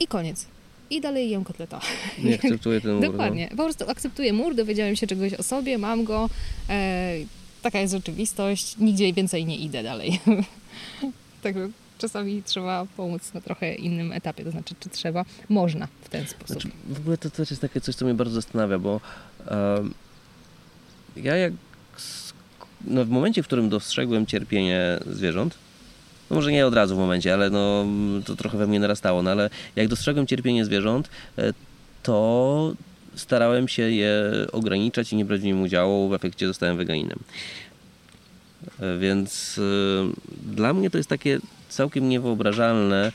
i 0.00 0.06
koniec. 0.06 0.46
I 0.90 1.00
dalej 1.00 1.30
jem 1.30 1.44
kotleta. 1.44 1.80
Nie 2.18 2.34
akceptuję 2.34 2.80
ten 2.80 2.94
mur. 2.94 3.02
no. 3.02 3.10
Dokładnie. 3.10 3.48
Po 3.48 3.64
prostu 3.64 3.90
akceptuję 3.90 4.32
mur, 4.32 4.54
dowiedziałem 4.54 4.96
się 4.96 5.06
czegoś 5.06 5.34
o 5.34 5.42
sobie, 5.42 5.78
mam 5.78 6.04
go. 6.04 6.30
E, 6.68 7.14
taka 7.62 7.80
jest 7.80 7.94
rzeczywistość, 7.94 8.76
nigdzie 8.78 9.12
więcej 9.12 9.46
nie 9.46 9.56
idę 9.56 9.82
dalej. 9.82 10.20
tak 11.42 11.54
czasami 11.98 12.42
trzeba 12.42 12.86
pomóc 12.96 13.34
na 13.34 13.40
trochę 13.40 13.74
innym 13.74 14.12
etapie, 14.12 14.44
to 14.44 14.50
znaczy, 14.50 14.74
czy 14.80 14.88
trzeba, 14.88 15.24
można 15.48 15.88
w 16.02 16.08
ten 16.08 16.26
sposób. 16.26 16.62
Znaczy, 16.62 16.70
w 16.88 16.98
ogóle 16.98 17.18
to 17.18 17.30
też 17.30 17.50
jest 17.50 17.62
takie 17.62 17.80
coś, 17.80 17.94
co 17.94 18.04
mnie 18.04 18.14
bardzo 18.14 18.34
zastanawia, 18.34 18.78
bo 18.78 19.00
um, 19.50 19.94
ja 21.16 21.36
jak 21.36 21.52
no, 22.84 23.04
w 23.04 23.08
momencie, 23.08 23.42
w 23.42 23.46
którym 23.46 23.68
dostrzegłem 23.68 24.26
cierpienie 24.26 24.98
zwierząt, 25.06 25.54
no 26.30 26.36
może 26.36 26.52
nie 26.52 26.66
od 26.66 26.74
razu 26.74 26.96
w 26.96 26.98
momencie, 26.98 27.34
ale 27.34 27.50
no, 27.50 27.86
to 28.24 28.36
trochę 28.36 28.58
we 28.58 28.66
mnie 28.66 28.80
narastało, 28.80 29.22
no 29.22 29.30
ale 29.30 29.50
jak 29.76 29.88
dostrzegłem 29.88 30.26
cierpienie 30.26 30.64
zwierząt, 30.64 31.10
e, 31.38 31.52
to 32.02 32.72
starałem 33.14 33.68
się 33.68 33.82
je 33.82 34.32
ograniczać 34.52 35.12
i 35.12 35.16
nie 35.16 35.24
brać 35.24 35.40
w 35.40 35.44
nim 35.44 35.62
udziału, 35.62 36.08
w 36.08 36.14
efekcie 36.14 36.46
zostałem 36.46 36.76
weganinem. 36.76 37.18
E, 38.80 38.98
więc 38.98 39.58
y, 39.58 39.62
dla 40.42 40.72
mnie 40.74 40.90
to 40.90 40.98
jest 40.98 41.10
takie 41.10 41.38
całkiem 41.68 42.08
niewyobrażalne 42.08 43.06
e, 43.06 43.12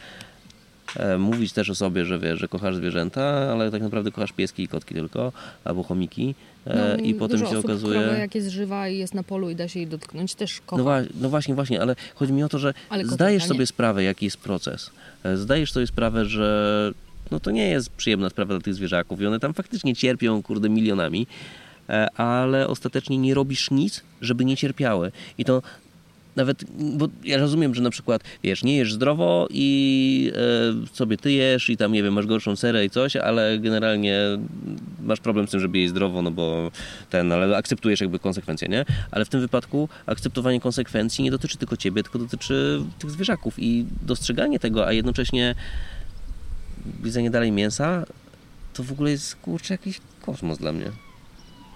mówić 1.20 1.54
też 1.54 1.70
o 1.70 1.76
sobie, 1.76 2.06
że 2.06 2.20
wiesz, 2.20 2.40
że 2.40 2.48
kochasz 2.48 2.76
zwierzęta, 2.76 3.22
ale 3.52 3.72
tak 3.72 3.82
naprawdę 3.82 4.12
kochasz 4.12 4.32
pieski 4.32 4.64
i 4.64 4.68
kotki 4.68 4.96
tylko, 4.96 5.32
albo 5.64 5.84
chomiki. 5.84 6.36
No, 6.66 6.98
I 7.04 7.14
potem 7.14 7.40
się 7.40 7.46
osób 7.46 7.66
okazuje. 7.66 8.00
Krowę, 8.00 8.20
jak 8.20 8.36
jest 8.36 8.50
żywa 8.50 8.88
i 8.88 8.98
jest 8.98 9.14
na 9.14 9.24
polu 9.24 9.50
i 9.50 9.56
da 9.56 9.68
się 9.68 9.80
jej 9.80 9.88
dotknąć, 9.88 10.36
też 10.36 10.62
kocha. 10.66 10.84
No, 10.84 11.08
no 11.22 11.30
właśnie, 11.30 11.56
właśnie, 11.56 11.82
ale 11.82 11.96
chodzi 12.16 12.34
mi 12.34 12.44
o 12.44 12.50
to, 12.50 12.60
że 12.60 12.74
zdajesz 13.04 13.46
sobie 13.46 13.68
sprawę, 13.68 14.04
jaki 14.04 14.26
jest 14.26 14.38
proces. 14.38 14.90
E, 15.24 15.38
Zdajesz 15.38 15.72
sobie 15.72 15.88
sprawę, 15.88 16.26
że 16.26 16.92
no 17.32 17.40
to 17.40 17.52
nie 17.52 17.70
jest 17.70 17.90
przyjemna 17.90 18.30
sprawa 18.30 18.54
dla 18.54 18.62
tych 18.62 18.74
zwierzaków 18.74 19.22
i 19.22 19.26
one 19.26 19.40
tam 19.40 19.54
faktycznie 19.54 19.96
cierpią, 19.96 20.44
kurde, 20.44 20.70
milionami, 20.70 21.28
e, 21.90 22.08
ale 22.20 22.68
ostatecznie 22.68 23.18
nie 23.18 23.34
robisz 23.34 23.72
nic, 23.72 24.04
żeby 24.22 24.46
nie 24.46 24.58
cierpiały. 24.58 25.12
I 25.38 25.46
to 25.46 25.62
nawet, 26.36 26.64
bo 26.80 27.08
ja 27.24 27.38
rozumiem, 27.38 27.76
że 27.76 27.82
na 27.82 27.90
przykład, 27.90 28.24
wiesz, 28.44 28.64
nie 28.64 28.78
jesz 28.78 28.94
zdrowo 28.94 29.48
i 29.52 30.32
e, 30.84 30.96
sobie 30.96 31.18
ty 31.18 31.32
jesz 31.32 31.70
i 31.70 31.78
tam, 31.78 31.92
nie 31.92 32.04
wiem, 32.04 32.14
masz 32.14 32.26
gorszą 32.26 32.56
serę 32.56 32.86
i 32.86 32.90
coś, 32.90 33.16
ale 33.16 33.60
generalnie 33.60 34.20
masz 35.02 35.20
problem 35.20 35.48
z 35.48 35.52
tym, 35.52 35.60
żeby 35.60 35.78
jeść 35.78 35.90
zdrowo, 35.90 36.22
no 36.22 36.32
bo 36.32 36.72
ten, 37.10 37.32
ale 37.32 37.58
akceptujesz 37.58 38.02
jakby 38.02 38.20
konsekwencje, 38.20 38.68
nie? 38.68 38.86
Ale 39.12 39.26
w 39.26 39.30
tym 39.30 39.42
wypadku 39.42 39.90
akceptowanie 40.06 40.60
konsekwencji 40.60 41.24
nie 41.24 41.32
dotyczy 41.32 41.58
tylko 41.58 41.78
ciebie, 41.78 42.04
tylko 42.04 42.20
dotyczy 42.20 42.82
tych 43.00 43.12
zwierzaków 43.12 43.56
i 43.58 43.86
dostrzeganie 44.02 44.60
tego, 44.60 44.88
a 44.88 44.94
jednocześnie 44.94 45.56
jedzenie 47.04 47.32
dalej 47.32 47.52
mięsa, 47.52 48.06
to 48.74 48.84
w 48.84 48.92
ogóle 48.92 49.12
jest, 49.12 49.36
kurczę, 49.36 49.74
jakiś 49.74 50.02
kosmos 50.22 50.58
dla 50.58 50.74
mnie. 50.74 50.92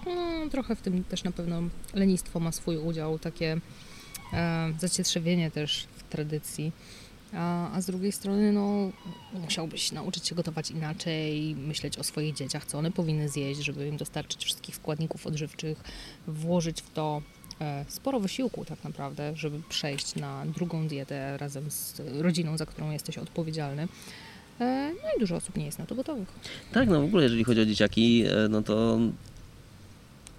No, 0.06 0.50
trochę 0.50 0.76
w 0.76 0.80
tym 0.80 1.04
też 1.04 1.24
na 1.24 1.32
pewno 1.32 1.62
lenistwo 1.94 2.40
ma 2.40 2.52
swój 2.52 2.76
udział, 2.76 3.18
takie 3.18 3.60
zacietrzewienie 4.78 5.50
też 5.50 5.86
w 5.96 6.02
tradycji. 6.02 6.72
A, 7.34 7.72
a 7.72 7.80
z 7.80 7.86
drugiej 7.86 8.12
strony, 8.12 8.52
no, 8.52 8.90
musiałbyś 9.34 9.92
nauczyć 9.92 10.28
się 10.28 10.34
gotować 10.34 10.70
inaczej, 10.70 11.54
myśleć 11.54 11.98
o 11.98 12.02
swoich 12.02 12.34
dzieciach, 12.34 12.64
co 12.64 12.78
one 12.78 12.90
powinny 12.90 13.28
zjeść, 13.28 13.60
żeby 13.60 13.88
im 13.88 13.96
dostarczyć 13.96 14.44
wszystkich 14.44 14.76
składników 14.76 15.26
odżywczych, 15.26 15.84
włożyć 16.26 16.82
w 16.82 16.90
to 16.90 17.22
e, 17.60 17.84
sporo 17.88 18.20
wysiłku 18.20 18.64
tak 18.64 18.84
naprawdę, 18.84 19.32
żeby 19.36 19.60
przejść 19.68 20.14
na 20.14 20.46
drugą 20.46 20.88
dietę 20.88 21.36
razem 21.38 21.70
z 21.70 22.00
rodziną, 22.18 22.58
za 22.58 22.66
którą 22.66 22.90
jesteś 22.90 23.18
odpowiedzialny. 23.18 23.88
E, 24.60 24.92
no 25.02 25.08
i 25.16 25.20
dużo 25.20 25.36
osób 25.36 25.56
nie 25.56 25.64
jest 25.64 25.78
na 25.78 25.86
to 25.86 25.94
gotowych. 25.94 26.28
Tak, 26.72 26.88
no 26.88 27.00
w 27.00 27.04
ogóle 27.04 27.22
jeżeli 27.22 27.44
chodzi 27.44 27.60
o 27.60 27.66
dzieciaki, 27.66 28.24
e, 28.26 28.48
no 28.48 28.62
to 28.62 28.98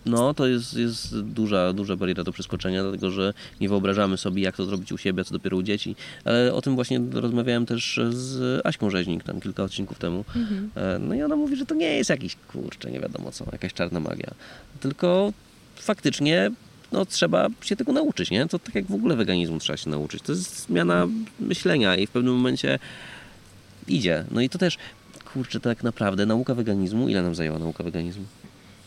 no 0.10 0.34
to 0.34 0.48
jest, 0.48 0.74
jest 0.74 1.20
duża, 1.22 1.74
duża 1.74 1.96
bariera 1.96 2.24
do 2.24 2.32
przeskoczenia, 2.32 2.84
dlatego 2.84 3.12
że 3.12 3.34
nie 3.62 3.70
wyobrażamy 3.70 4.18
sobie, 4.18 4.42
jak 4.44 4.56
to 4.56 4.66
zrobić 4.66 4.92
u 4.92 4.98
siebie, 4.98 5.22
a 5.22 5.24
co 5.24 5.34
dopiero 5.34 5.58
u 5.58 5.64
dzieci. 5.64 5.96
Ale 6.26 6.54
o 6.54 6.62
tym 6.62 6.76
właśnie 6.76 7.02
rozmawiałem 7.12 7.66
też 7.66 8.00
z 8.10 8.62
Aśką 8.66 8.90
Rzeźnik 8.90 9.24
tam 9.24 9.42
kilka 9.42 9.64
odcinków 9.64 10.00
temu. 10.00 10.26
E, 10.76 11.00
No 11.00 11.16
i 11.16 11.22
ona 11.24 11.36
mówi, 11.36 11.56
że 11.56 11.66
to 11.66 11.76
nie 11.76 11.94
jest 11.98 12.10
jakiś 12.10 12.36
kurczę, 12.36 12.92
nie 12.92 13.00
wiadomo 13.00 13.32
co, 13.32 13.46
jakaś 13.52 13.74
czarna 13.74 14.00
magia. 14.00 14.32
Tylko 14.80 15.34
faktycznie 15.76 16.52
no, 16.92 17.06
trzeba 17.06 17.48
się 17.62 17.76
tego 17.76 17.94
nauczyć, 17.94 18.32
nie? 18.32 18.48
To 18.48 18.60
tak 18.60 18.76
jak 18.76 18.86
w 18.86 18.94
ogóle 18.94 19.16
weganizmu 19.16 19.60
trzeba 19.60 19.78
się 19.78 19.90
nauczyć. 19.90 20.24
To 20.24 20.32
jest 20.32 20.66
zmiana 20.68 21.08
myślenia 21.40 21.96
i 21.96 22.08
w 22.08 22.12
pewnym 22.12 22.34
momencie 22.34 22.80
idzie. 23.88 24.26
No 24.32 24.42
i 24.42 24.50
to 24.50 24.58
też, 24.58 24.78
kurczę, 25.34 25.60
tak 25.60 25.84
naprawdę 25.84 26.26
nauka 26.26 26.56
weganizmu, 26.56 27.10
ile 27.10 27.22
nam 27.24 27.36
zajęła 27.36 27.60
nauka 27.60 27.84
weganizmu? 27.84 28.24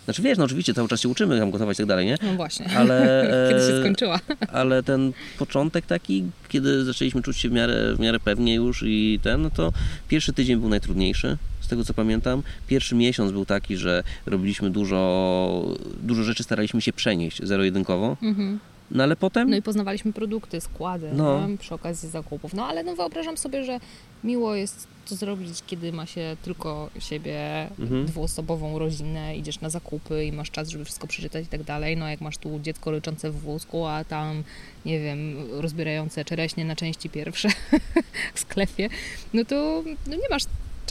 Znaczy 0.05 0.23
wiesz, 0.23 0.39
no 0.39 0.45
oczywiście 0.45 0.75
cały 0.75 0.89
czas 0.89 1.01
się 1.01 1.09
uczymy 1.09 1.39
tam 1.39 1.51
gotować 1.51 1.77
i 1.77 1.79
tak 1.79 1.87
dalej, 1.87 2.07
nie? 2.07 2.17
No 2.23 2.35
właśnie. 2.35 2.67
Ale, 2.77 3.27
Kiedy 3.51 3.67
się 3.67 3.75
e, 3.75 3.81
skończyła? 3.81 4.21
ale 4.53 4.83
ten 4.83 5.13
początek 5.39 5.87
taki, 5.87 6.25
kiedy 6.49 6.85
zaczęliśmy 6.85 7.23
czuć 7.23 7.37
się 7.37 7.49
w 7.49 7.53
miarę, 7.53 7.95
w 7.97 8.01
miarę 8.01 8.21
pewnie 8.21 8.55
już 8.55 8.83
i 8.87 9.21
ten, 9.23 9.43
no 9.43 9.51
to 9.51 9.73
pierwszy 10.09 10.33
tydzień 10.33 10.57
był 10.57 10.69
najtrudniejszy, 10.69 11.37
z 11.61 11.69
tego 11.69 11.85
co 11.85 11.95
pamiętam. 11.95 12.43
Pierwszy 12.67 12.95
miesiąc 12.95 13.33
był 13.33 13.45
taki, 13.47 13.77
że 13.77 14.03
robiliśmy 14.27 14.71
dużo, 14.71 15.77
dużo 16.03 16.23
rzeczy, 16.23 16.43
staraliśmy 16.43 16.81
się 16.81 16.93
przenieść 16.93 17.43
zero-jedynkowo, 17.43 18.17
Mhm. 18.23 18.59
No 18.93 19.03
ale 19.03 19.17
potem... 19.17 19.51
No 19.51 19.57
i 19.57 19.63
poznawaliśmy 19.63 20.13
produkty, 20.13 20.61
składy 20.61 21.11
No. 21.13 21.49
nie? 21.49 21.59
przy 21.59 21.75
okazji 21.75 22.09
zakupów. 22.09 22.55
No 22.55 22.67
ale 22.67 22.83
no 22.85 22.97
wyobrażam 22.97 23.37
sobie, 23.37 23.65
że 23.65 23.81
miło 24.25 24.55
jest 24.55 24.87
to 25.09 25.15
zrobić, 25.17 25.63
kiedy 25.67 25.93
ma 25.93 26.07
się 26.07 26.37
tylko 26.43 26.91
siebie, 26.99 27.69
Mhm. 27.79 28.07
dwuosobową 28.07 28.79
rodzinę, 28.79 29.37
idziesz 29.37 29.61
na 29.61 29.71
zakupy 29.71 30.25
i 30.25 30.33
masz 30.33 30.51
czas, 30.51 30.69
żeby 30.69 30.85
wszystko 30.85 31.07
przeczytać 31.07 31.45
i 31.45 31.49
tak 31.49 31.63
dalej. 31.63 31.97
No 31.97 32.09
jak 32.09 32.21
masz 32.21 32.39
tu 32.39 32.61
dziecko 32.61 32.91
ryczące 32.91 33.31
w 33.31 33.41
wózku, 33.41 33.87
a 33.87 34.05
tam, 34.05 34.43
nie 34.87 35.01
wiem, 35.01 35.37
rozbierające 35.61 36.25
czereśnie 36.25 36.65
na 36.65 36.77
części 36.77 37.11
pierwsze 37.11 37.49
w 38.35 38.41
sklepie, 38.41 38.89
no 39.35 39.45
to 39.45 39.83
no 40.07 40.15
nie 40.17 40.29
masz 40.31 40.43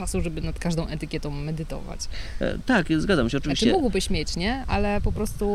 czasu, 0.01 0.21
żeby 0.21 0.41
nad 0.41 0.59
każdą 0.59 0.87
etykietą 0.87 1.31
medytować. 1.31 1.99
E, 2.39 2.57
tak, 2.65 2.87
zgadzam 2.97 3.25
się, 3.25 3.37
Znaczy 3.37 3.51
oczywiście. 3.51 3.71
mógłbyś 3.71 4.09
mieć, 4.09 4.35
nie? 4.35 4.65
Ale 4.67 5.01
po 5.01 5.11
prostu 5.11 5.45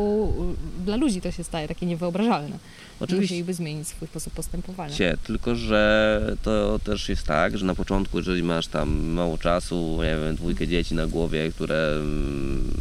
y, 0.81 0.85
dla 0.85 0.95
ludzi 0.95 1.21
to 1.21 1.31
się 1.31 1.43
staje 1.43 1.67
takie 1.67 1.85
niewyobrażalne. 1.85 2.57
Oczywiście. 2.99 3.21
Musieliby 3.21 3.53
zmienić 3.53 3.87
swój 3.87 4.07
sposób 4.07 4.33
postępowania. 4.33 4.93
Cie, 4.93 5.17
tylko 5.23 5.55
że 5.55 6.21
to 6.43 6.79
też 6.79 7.09
jest 7.09 7.23
tak, 7.23 7.57
że 7.57 7.65
na 7.65 7.75
początku, 7.75 8.17
jeżeli 8.17 8.43
masz 8.43 8.67
tam 8.67 8.89
mało 9.07 9.37
czasu, 9.37 9.99
nie 10.03 10.17
wiem, 10.23 10.35
dwójkę 10.35 10.67
dzieci 10.67 10.95
na 10.95 11.07
głowie, 11.07 11.51
które 11.51 11.91
mm, 11.95 12.73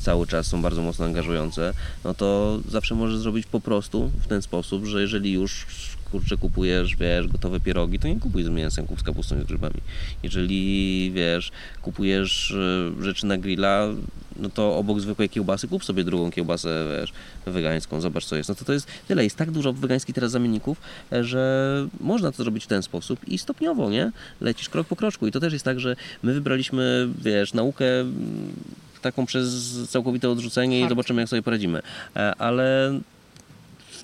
cały 0.00 0.26
czas 0.26 0.46
są 0.46 0.62
bardzo 0.62 0.82
mocno 0.82 1.04
angażujące, 1.04 1.74
no 2.04 2.14
to 2.14 2.60
zawsze 2.68 2.94
możesz 2.94 3.18
zrobić 3.18 3.46
po 3.46 3.60
prostu 3.60 4.10
w 4.22 4.26
ten 4.26 4.42
sposób, 4.42 4.84
że 4.86 5.00
jeżeli 5.00 5.32
już 5.32 5.66
kurczę 6.12 6.36
kupujesz, 6.36 6.96
wiesz, 6.96 7.28
gotowe 7.28 7.60
pierogi, 7.60 7.98
to 7.98 8.08
nie 8.08 8.20
kupuj 8.20 8.44
z 8.44 8.48
mięsem, 8.48 8.86
kup 8.86 9.00
z 9.00 9.02
kapustą 9.02 9.38
i 9.38 9.40
z 9.42 9.44
grzybami. 9.44 9.80
Jeżeli, 10.22 11.10
wiesz, 11.14 11.50
kupujesz 11.82 12.50
e, 12.50 13.02
rzeczy 13.02 13.26
na 13.26 13.38
grilla, 13.38 13.88
no 14.36 14.48
to 14.50 14.76
obok 14.76 15.00
zwykłej 15.00 15.28
kiełbasy 15.28 15.68
kup 15.68 15.84
sobie 15.84 16.04
drugą 16.04 16.30
kiełbasę, 16.30 16.84
wiesz, 17.00 17.12
wegańską, 17.46 18.00
zobacz 18.00 18.24
co 18.24 18.36
jest. 18.36 18.48
No 18.48 18.54
to 18.54 18.64
to 18.64 18.72
jest 18.72 18.88
tyle, 19.08 19.24
jest 19.24 19.36
tak 19.36 19.50
dużo 19.50 19.72
wegańskich 19.72 20.14
teraz 20.14 20.30
zamienników, 20.30 20.80
e, 21.12 21.24
że 21.24 21.86
można 22.00 22.32
to 22.32 22.36
zrobić 22.42 22.64
w 22.64 22.66
ten 22.66 22.82
sposób 22.82 23.28
i 23.28 23.38
stopniowo, 23.38 23.90
nie? 23.90 24.12
Lecisz 24.40 24.68
krok 24.68 24.86
po 24.86 24.96
kroczku 24.96 25.26
i 25.26 25.32
to 25.32 25.40
też 25.40 25.52
jest 25.52 25.64
tak, 25.64 25.80
że 25.80 25.96
my 26.22 26.34
wybraliśmy, 26.34 27.08
wiesz, 27.24 27.54
naukę 27.54 28.00
mm, 28.00 28.52
taką 29.02 29.26
przez 29.26 29.78
całkowite 29.88 30.30
odrzucenie 30.30 30.78
i 30.78 30.80
Hard. 30.80 30.90
zobaczymy 30.90 31.22
jak 31.22 31.28
sobie 31.28 31.42
poradzimy. 31.42 31.82
E, 32.16 32.34
Ale 32.34 32.92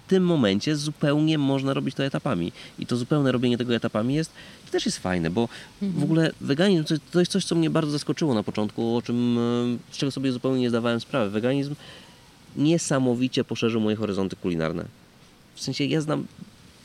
tym 0.09 0.25
momencie 0.25 0.77
zupełnie 0.77 1.39
można 1.39 1.75
robić 1.75 1.95
to 1.95 2.05
etapami. 2.05 2.53
I 2.79 2.87
to 2.87 2.97
zupełne 2.97 3.33
robienie 3.33 3.59
tego 3.59 3.75
etapami 3.75 4.15
jest 4.15 4.33
też 4.75 4.87
jest 4.87 4.99
fajne, 4.99 5.31
bo 5.31 5.49
w 5.83 6.03
ogóle 6.03 6.33
weganizm 6.41 6.85
to, 6.85 6.95
to 7.11 7.21
jest 7.21 7.33
coś, 7.33 7.45
co 7.45 7.55
mnie 7.55 7.71
bardzo 7.71 7.91
zaskoczyło 7.91 8.35
na 8.35 8.43
początku, 8.43 8.97
o 8.97 9.03
czym, 9.03 9.39
e, 9.39 9.95
z 9.95 9.97
czego 9.97 10.13
sobie 10.13 10.33
zupełnie 10.33 10.61
nie 10.61 10.71
zdawałem 10.71 11.01
sprawy. 11.01 11.31
Weganizm 11.31 11.75
niesamowicie 12.57 13.45
poszerzył 13.45 13.81
moje 13.81 13.97
horyzonty 13.97 14.37
kulinarne. 14.37 14.85
W 15.55 15.61
sensie 15.61 15.85
ja 15.85 16.01
znam 16.01 16.27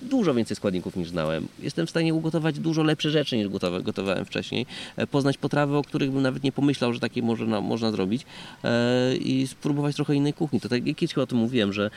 dużo 0.01 0.34
więcej 0.34 0.55
składników 0.55 0.95
niż 0.95 1.10
znałem. 1.10 1.47
Jestem 1.60 1.88
w 1.88 1.89
stanie 1.89 2.13
ugotować 2.13 2.60
dużo 2.60 2.84
lepsze 2.84 3.12
rzeczy 3.12 3.38
niż 3.38 3.47
gotowe, 3.47 3.82
gotowałem 3.82 4.25
wcześniej. 4.25 4.65
E, 4.97 5.08
Poznać 5.08 5.38
potrawy, 5.38 5.77
o 5.77 5.82
których 5.82 6.12
bym 6.12 6.21
nawet 6.21 6.43
nie 6.43 6.51
pomyślał, 6.51 6.93
że 6.93 6.99
takie 6.99 7.21
można, 7.21 7.62
można 7.62 7.91
zrobić 7.91 8.25
e, 8.63 9.15
i 9.15 9.47
spróbować 9.47 9.95
trochę 9.95 10.15
innej 10.15 10.34
kuchni. 10.34 10.60
To 10.60 10.69
tak 10.69 10.88
jak 10.88 10.97
kiedyś 10.97 11.13
chyba 11.13 11.23
o 11.23 11.27
tym 11.27 11.38
mówiłem, 11.38 11.73
że 11.73 11.91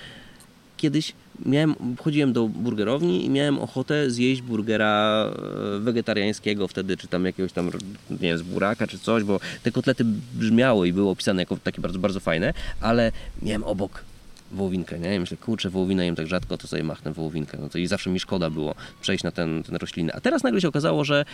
kiedyś 0.82 1.12
miałem, 1.46 1.74
chodziłem 1.98 2.32
do 2.32 2.48
burgerowni 2.48 3.24
i 3.24 3.30
miałem 3.30 3.58
ochotę 3.58 4.10
zjeść 4.10 4.42
burgera 4.42 5.24
e, 5.76 5.78
wegetariańskiego 5.78 6.68
wtedy, 6.68 6.96
czy 6.96 7.08
tam 7.08 7.24
jakiegoś 7.24 7.52
tam, 7.52 7.70
nie 8.10 8.18
wiem, 8.18 8.38
z 8.38 8.42
buraka 8.42 8.86
czy 8.86 8.98
coś, 8.98 9.24
bo 9.24 9.40
te 9.62 9.70
kotlety 9.70 10.04
brzmiały 10.34 10.88
i 10.88 10.92
były 10.92 11.10
opisane 11.10 11.42
jako 11.42 11.56
takie 11.56 11.80
bardzo, 11.80 11.98
bardzo 11.98 12.20
fajne, 12.20 12.54
ale 12.80 13.12
miałem 13.42 13.64
obok 13.64 14.04
wołowinkę, 14.52 14.98
nie? 14.98 15.16
I 15.16 15.20
myślę, 15.20 15.36
kurczę, 15.36 15.70
wołowinę 15.70 16.06
jem 16.06 16.16
tak 16.16 16.26
rzadko, 16.26 16.58
to 16.58 16.68
sobie 16.68 16.82
machnę 16.82 17.12
wołowinkę. 17.12 17.58
No 17.60 17.68
to 17.68 17.78
i 17.78 17.86
zawsze 17.86 18.10
mi 18.10 18.20
szkoda 18.20 18.50
było 18.50 18.74
przejść 19.00 19.24
na 19.24 19.30
ten, 19.30 19.62
ten 19.62 19.76
roślinny. 19.76 20.12
A 20.14 20.20
teraz 20.20 20.42
nagle 20.42 20.60
się 20.60 20.68
okazało, 20.68 21.04
że 21.04 21.24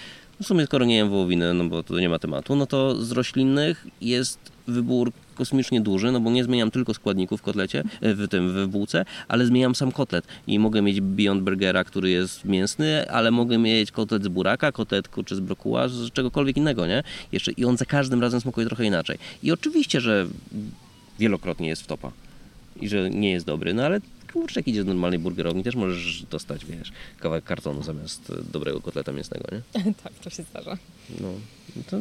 w 0.42 0.46
sumie 0.46 0.66
skoro 0.66 0.84
nie 0.84 0.96
jem 0.96 1.10
wołowiny, 1.10 1.54
no 1.54 1.64
bo 1.64 1.82
to 1.82 2.00
nie 2.00 2.08
ma 2.08 2.18
tematu, 2.18 2.56
no 2.56 2.66
to 2.66 3.02
z 3.04 3.12
roślinnych 3.12 3.86
jest 4.00 4.38
wybór 4.66 5.12
kosmicznie 5.34 5.80
duży, 5.80 6.12
no 6.12 6.20
bo 6.20 6.30
nie 6.30 6.44
zmieniam 6.44 6.70
tylko 6.70 6.94
składników 6.94 7.40
w 7.40 7.42
kotlecie, 7.42 7.84
e, 8.00 8.14
w 8.14 8.28
tym 8.28 8.52
w 8.52 8.68
bułce, 8.68 9.04
ale 9.28 9.46
zmieniam 9.46 9.74
sam 9.74 9.92
kotlet 9.92 10.26
i 10.46 10.58
mogę 10.58 10.82
mieć 10.82 11.00
Beyond 11.00 11.42
Burgera, 11.42 11.84
który 11.84 12.10
jest 12.10 12.44
mięsny, 12.44 13.10
ale 13.10 13.30
mogę 13.30 13.58
mieć 13.58 13.90
kotlet 13.90 14.24
z 14.24 14.28
buraka, 14.28 14.72
kotlet 14.72 15.08
czy 15.24 15.36
z 15.36 15.40
brokuła, 15.40 15.88
z 15.88 16.10
czegokolwiek 16.10 16.56
innego, 16.56 16.86
nie? 16.86 17.02
Jeszcze 17.32 17.52
i 17.52 17.64
on 17.64 17.76
za 17.76 17.84
każdym 17.84 18.20
razem 18.20 18.40
smakuje 18.40 18.66
trochę 18.66 18.84
inaczej. 18.84 19.18
I 19.42 19.52
oczywiście, 19.52 20.00
że 20.00 20.26
wielokrotnie 21.18 21.68
jest 21.68 21.82
w 21.82 21.86
topa 21.86 22.12
i 22.80 22.88
że 22.88 23.10
nie 23.10 23.30
jest 23.30 23.46
dobry, 23.46 23.74
no 23.74 23.84
ale 23.84 24.00
kurczę, 24.32 24.60
jak 24.60 24.68
idziesz 24.68 24.84
do 24.84 24.92
normalnej 24.92 25.18
burgerowni, 25.18 25.62
też 25.62 25.74
możesz 25.74 26.22
dostać, 26.22 26.64
wiesz, 26.64 26.92
kawałek 27.18 27.44
kartonu 27.44 27.82
zamiast 27.82 28.32
dobrego 28.52 28.80
kotleta 28.80 29.12
mięsnego, 29.12 29.44
nie? 29.52 29.94
tak, 30.04 30.12
to 30.12 30.30
się 30.30 30.42
zdarza. 30.42 30.78
No, 31.20 31.28
to 31.90 31.96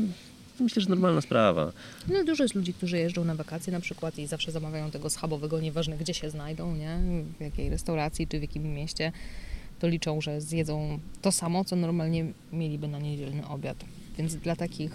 myślę, 0.60 0.82
że 0.82 0.90
normalna 0.90 1.22
sprawa. 1.22 1.72
No, 2.08 2.24
dużo 2.24 2.44
jest 2.44 2.56
ludzi, 2.56 2.74
którzy 2.74 2.98
jeżdżą 2.98 3.24
na 3.24 3.36
wakacje 3.36 3.74
na 3.74 3.80
przykład 3.80 4.18
i 4.20 4.28
zawsze 4.28 4.52
zamawiają 4.52 4.92
tego 4.92 5.10
schabowego, 5.10 5.60
nieważne 5.60 5.98
gdzie 5.98 6.14
się 6.14 6.30
znajdą, 6.30 6.76
nie? 6.76 7.00
W 7.40 7.42
jakiej 7.42 7.70
restauracji 7.70 8.28
czy 8.28 8.40
w 8.40 8.42
jakim 8.42 8.74
mieście, 8.74 9.12
to 9.80 9.88
liczą, 9.88 10.22
że 10.22 10.42
zjedzą 10.42 11.00
to 11.22 11.32
samo, 11.32 11.66
co 11.66 11.76
normalnie 11.76 12.26
mieliby 12.52 12.88
na 12.88 13.00
niedzielny 13.00 13.48
obiad. 13.48 13.78
Więc 14.18 14.36
dla 14.36 14.56
takich 14.56 14.92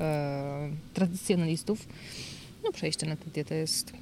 e, 0.00 0.70
tradycjonalistów, 0.94 1.86
no 2.64 2.72
przejście 2.72 3.06
na 3.06 3.16
tę 3.16 3.24
dietę 3.34 3.54
jest 3.54 3.92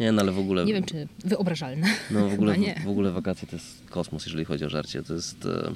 nie, 0.00 0.12
no 0.12 0.22
ale 0.22 0.32
w 0.32 0.38
ogóle... 0.38 0.64
Nie 0.64 0.72
wiem, 0.74 0.84
czy 0.84 1.08
wyobrażalne. 1.24 1.86
No 2.10 2.28
w 2.28 2.32
ogóle, 2.34 2.58
nie. 2.58 2.74
w 2.84 2.88
ogóle 2.88 3.12
wakacje 3.12 3.48
to 3.48 3.56
jest 3.56 3.90
kosmos, 3.90 4.26
jeżeli 4.26 4.44
chodzi 4.44 4.64
o 4.64 4.68
żarcie. 4.68 5.02
To 5.02 5.14
jest... 5.14 5.46
E, 5.46 5.72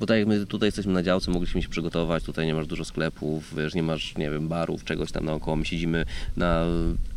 bo 0.00 0.06
tak 0.06 0.18
jak 0.18 0.26
my 0.28 0.46
tutaj 0.46 0.66
jesteśmy 0.66 0.92
na 0.92 1.02
działce, 1.02 1.30
mogliśmy 1.30 1.62
się 1.62 1.68
przygotować, 1.68 2.24
tutaj 2.24 2.46
nie 2.46 2.54
masz 2.54 2.66
dużo 2.66 2.84
sklepów, 2.84 3.54
wiesz, 3.56 3.74
nie 3.74 3.82
masz, 3.82 4.16
nie 4.16 4.30
wiem, 4.30 4.48
barów, 4.48 4.84
czegoś 4.84 5.12
tam 5.12 5.24
naokoło. 5.24 5.56
My 5.56 5.64
siedzimy 5.64 6.04
na 6.36 6.64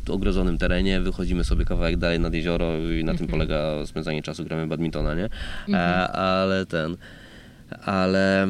ogrodzonym 0.08 0.58
terenie, 0.58 1.02
wychodzimy 1.02 1.44
sobie 1.44 1.66
kawałek 1.66 1.98
dalej 1.98 2.20
nad 2.20 2.34
jezioro 2.34 2.78
i 2.78 3.04
na 3.04 3.12
tym 3.14 3.22
Mhm. 3.26 3.30
polega 3.30 3.86
spędzanie 3.86 4.24
czasu, 4.24 4.44
gramy 4.44 4.68
badmintona, 4.68 5.16
nie? 5.16 5.30
Mhm. 5.68 5.76
E, 5.76 6.12
ale 6.12 6.66
ten... 6.66 6.98
Ale... 7.86 8.48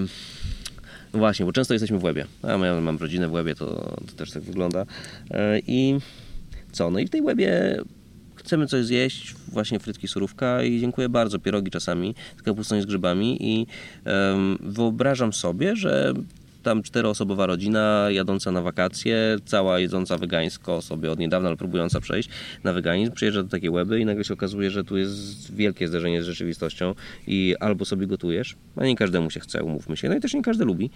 No 1.13 1.19
właśnie, 1.19 1.45
bo 1.45 1.51
często 1.51 1.73
jesteśmy 1.73 1.99
w 1.99 2.03
Łebie. 2.03 2.25
A 2.43 2.51
ja 2.51 2.81
mam 2.81 2.97
rodzinę 2.97 3.27
w 3.27 3.31
Łebie, 3.31 3.55
to, 3.55 3.65
to 4.07 4.13
też 4.15 4.31
tak 4.31 4.43
wygląda. 4.43 4.85
E, 5.31 5.59
I 5.67 5.99
co? 6.75 6.91
No 6.91 6.99
i 6.99 7.05
w 7.05 7.09
tej 7.09 7.21
Łebie 7.21 7.77
chcemy 8.35 8.67
coś 8.67 8.85
zjeść, 8.85 9.35
właśnie 9.47 9.79
frytki 9.79 10.07
surówka 10.07 10.63
i 10.63 10.79
dziękuję 10.79 11.09
bardzo, 11.09 11.39
pierogi 11.39 11.71
czasami 11.71 12.15
z 12.37 12.41
kapustą 12.41 12.75
i 12.75 12.81
z 12.81 12.85
grzybami 12.85 13.37
i 13.39 13.67
em, 14.05 14.57
wyobrażam 14.61 15.33
sobie, 15.33 15.75
że 15.75 16.13
tam 16.65 16.83
czteroosobowa 16.83 17.45
rodzina 17.45 18.07
jadąca 18.09 18.51
na 18.51 18.61
wakacje, 18.61 19.37
cała 19.45 19.79
jedząca 19.79 20.17
wegańsko 20.17 20.81
sobie 20.81 21.11
od 21.11 21.19
niedawna, 21.19 21.47
ale 21.49 21.57
próbująca 21.57 21.99
przejść 22.01 22.29
na 22.63 22.73
weganizm, 22.73 23.11
przyjeżdża 23.11 23.43
do 23.43 23.49
takiej 23.49 23.69
łeby 23.69 23.99
i 23.99 24.05
nagle 24.05 24.23
się 24.23 24.33
okazuje, 24.33 24.71
że 24.71 24.83
tu 24.83 24.97
jest 24.97 25.53
wielkie 25.55 25.87
zderzenie 25.87 26.23
z 26.23 26.25
rzeczywistością 26.25 26.95
i 27.27 27.55
albo 27.59 27.85
sobie 27.85 28.07
gotujesz, 28.07 28.55
a 28.75 28.85
nie 28.85 28.95
każdemu 28.95 29.29
się 29.31 29.39
chce, 29.39 29.63
umówmy 29.63 29.97
się, 29.97 30.09
no 30.09 30.15
i 30.15 30.19
też 30.19 30.33
nie 30.33 30.41
każdy 30.41 30.65
lubi, 30.65 30.89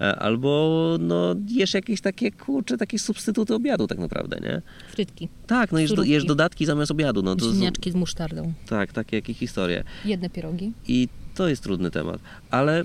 e, 0.00 0.16
albo 0.16 0.96
no 1.00 1.34
jesz 1.48 1.74
jakieś 1.74 2.00
takie, 2.00 2.32
kurcze, 2.32 2.76
takie 2.76 2.98
substytuty 2.98 3.54
obiadu 3.54 3.86
tak 3.86 3.98
naprawdę, 3.98 4.38
nie? 4.40 4.62
Frytki, 4.90 5.28
Tak, 5.46 5.72
no 5.72 5.78
jesz, 5.78 5.92
do, 5.92 6.02
jesz 6.02 6.24
dodatki 6.24 6.66
zamiast 6.66 6.90
obiadu, 6.90 7.22
no 7.22 7.36
to... 7.36 7.44
ziemniaczki 7.44 7.90
z 7.90 7.94
musztardą, 7.94 8.52
Tak, 8.68 8.92
takie 8.92 9.16
jakie 9.16 9.34
historie. 9.34 9.84
jedne 10.04 10.30
pierogi. 10.30 10.72
I 10.88 11.08
to 11.34 11.48
jest 11.48 11.62
trudny 11.62 11.90
temat, 11.90 12.20
ale 12.50 12.84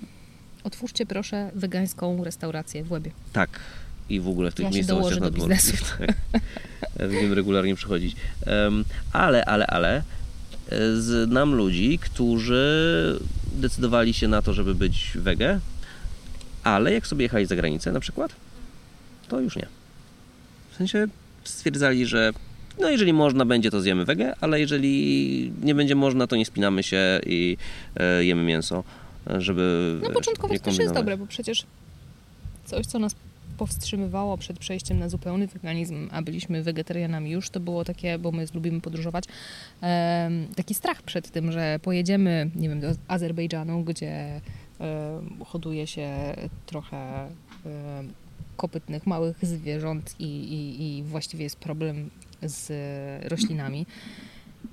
Otwórzcie 0.64 1.06
proszę 1.06 1.52
wegańską 1.56 2.24
restaurację 2.24 2.84
w 2.84 2.92
Łebie. 2.92 3.12
tak. 3.34 3.50
I 4.10 4.20
w 4.20 4.28
ogóle 4.28 4.52
w 4.52 4.54
tych 4.56 4.64
Ja 4.66 4.72
miejscowościach 4.72 5.20
nadmorskich. 5.20 5.72
biznesu. 5.72 5.86
Tak. 6.00 6.42
Ja 7.00 7.08
Będziemy 7.08 7.36
regularnie 7.36 7.76
przychodzić. 7.76 8.16
Em, 8.46 8.86
ale, 9.14 9.46
ale, 9.46 9.68
ale 9.68 10.04
e, 10.70 10.96
znam 11.28 11.54
ludzi, 11.56 12.00
którzy 12.00 13.20
decydowali 13.56 14.14
się 14.14 14.28
na 14.28 14.42
to, 14.42 14.54
żeby 14.54 14.76
być 14.76 15.12
wege, 15.16 15.60
ale 16.64 16.94
jak 16.94 17.08
sobie 17.08 17.24
jechali 17.24 17.46
za 17.46 17.56
granicę 17.56 17.92
na 17.92 18.00
przykład, 18.00 18.32
to 19.28 19.40
już 19.40 19.56
nie. 19.56 19.68
W 20.72 20.76
sensie 20.76 21.08
stwierdzali, 21.44 22.06
że 22.06 22.32
no 22.80 22.90
jeżeli 22.90 23.14
można 23.14 23.46
będzie, 23.46 23.72
to 23.72 23.82
zjemy 23.82 24.06
wege, 24.06 24.34
ale 24.42 24.60
jeżeli 24.60 25.52
nie 25.62 25.76
będzie 25.76 25.96
można, 25.96 26.28
to 26.28 26.36
nie 26.36 26.46
spinamy 26.46 26.84
się 26.84 27.20
i 27.26 27.58
e, 27.96 28.26
jemy 28.26 28.44
mięso, 28.44 28.78
e, 28.80 28.84
żeby 29.38 30.00
No 30.04 30.10
początkowo 30.10 30.60
też 30.60 30.78
jest 30.78 30.94
dobre, 30.94 31.18
bo 31.18 31.28
przecież 31.28 31.66
coś, 32.66 32.86
co 32.86 33.00
nas 33.00 33.16
powstrzymywało 33.58 34.38
przed 34.38 34.60
przejściem 34.60 35.00
na 35.00 35.10
zupełny 35.10 35.48
weganizm, 35.48 36.10
a 36.12 36.22
byliśmy 36.22 36.64
wegetarianami 36.64 37.32
już, 37.32 37.50
to 37.50 37.60
było 37.60 37.86
takie, 37.86 38.20
bo 38.20 38.32
my 38.32 38.46
lubimy 38.54 38.82
podróżować, 38.82 39.24
taki 40.56 40.74
strach 40.74 41.02
przed 41.02 41.32
tym, 41.32 41.52
że 41.52 41.80
pojedziemy, 41.82 42.50
nie 42.56 42.70
wiem, 42.70 42.80
do 42.80 42.88
Azerbejdżanu, 43.08 43.84
gdzie 43.84 44.42
hoduje 45.46 45.88
się 45.88 46.10
trochę 46.66 47.28
kopytnych, 48.58 49.08
małych 49.08 49.46
zwierząt 49.46 50.16
i, 50.20 50.26
i, 50.26 50.98
i 50.98 51.04
właściwie 51.04 51.44
jest 51.44 51.56
problem 51.56 52.10
z 52.42 52.72
roślinami. 53.32 53.86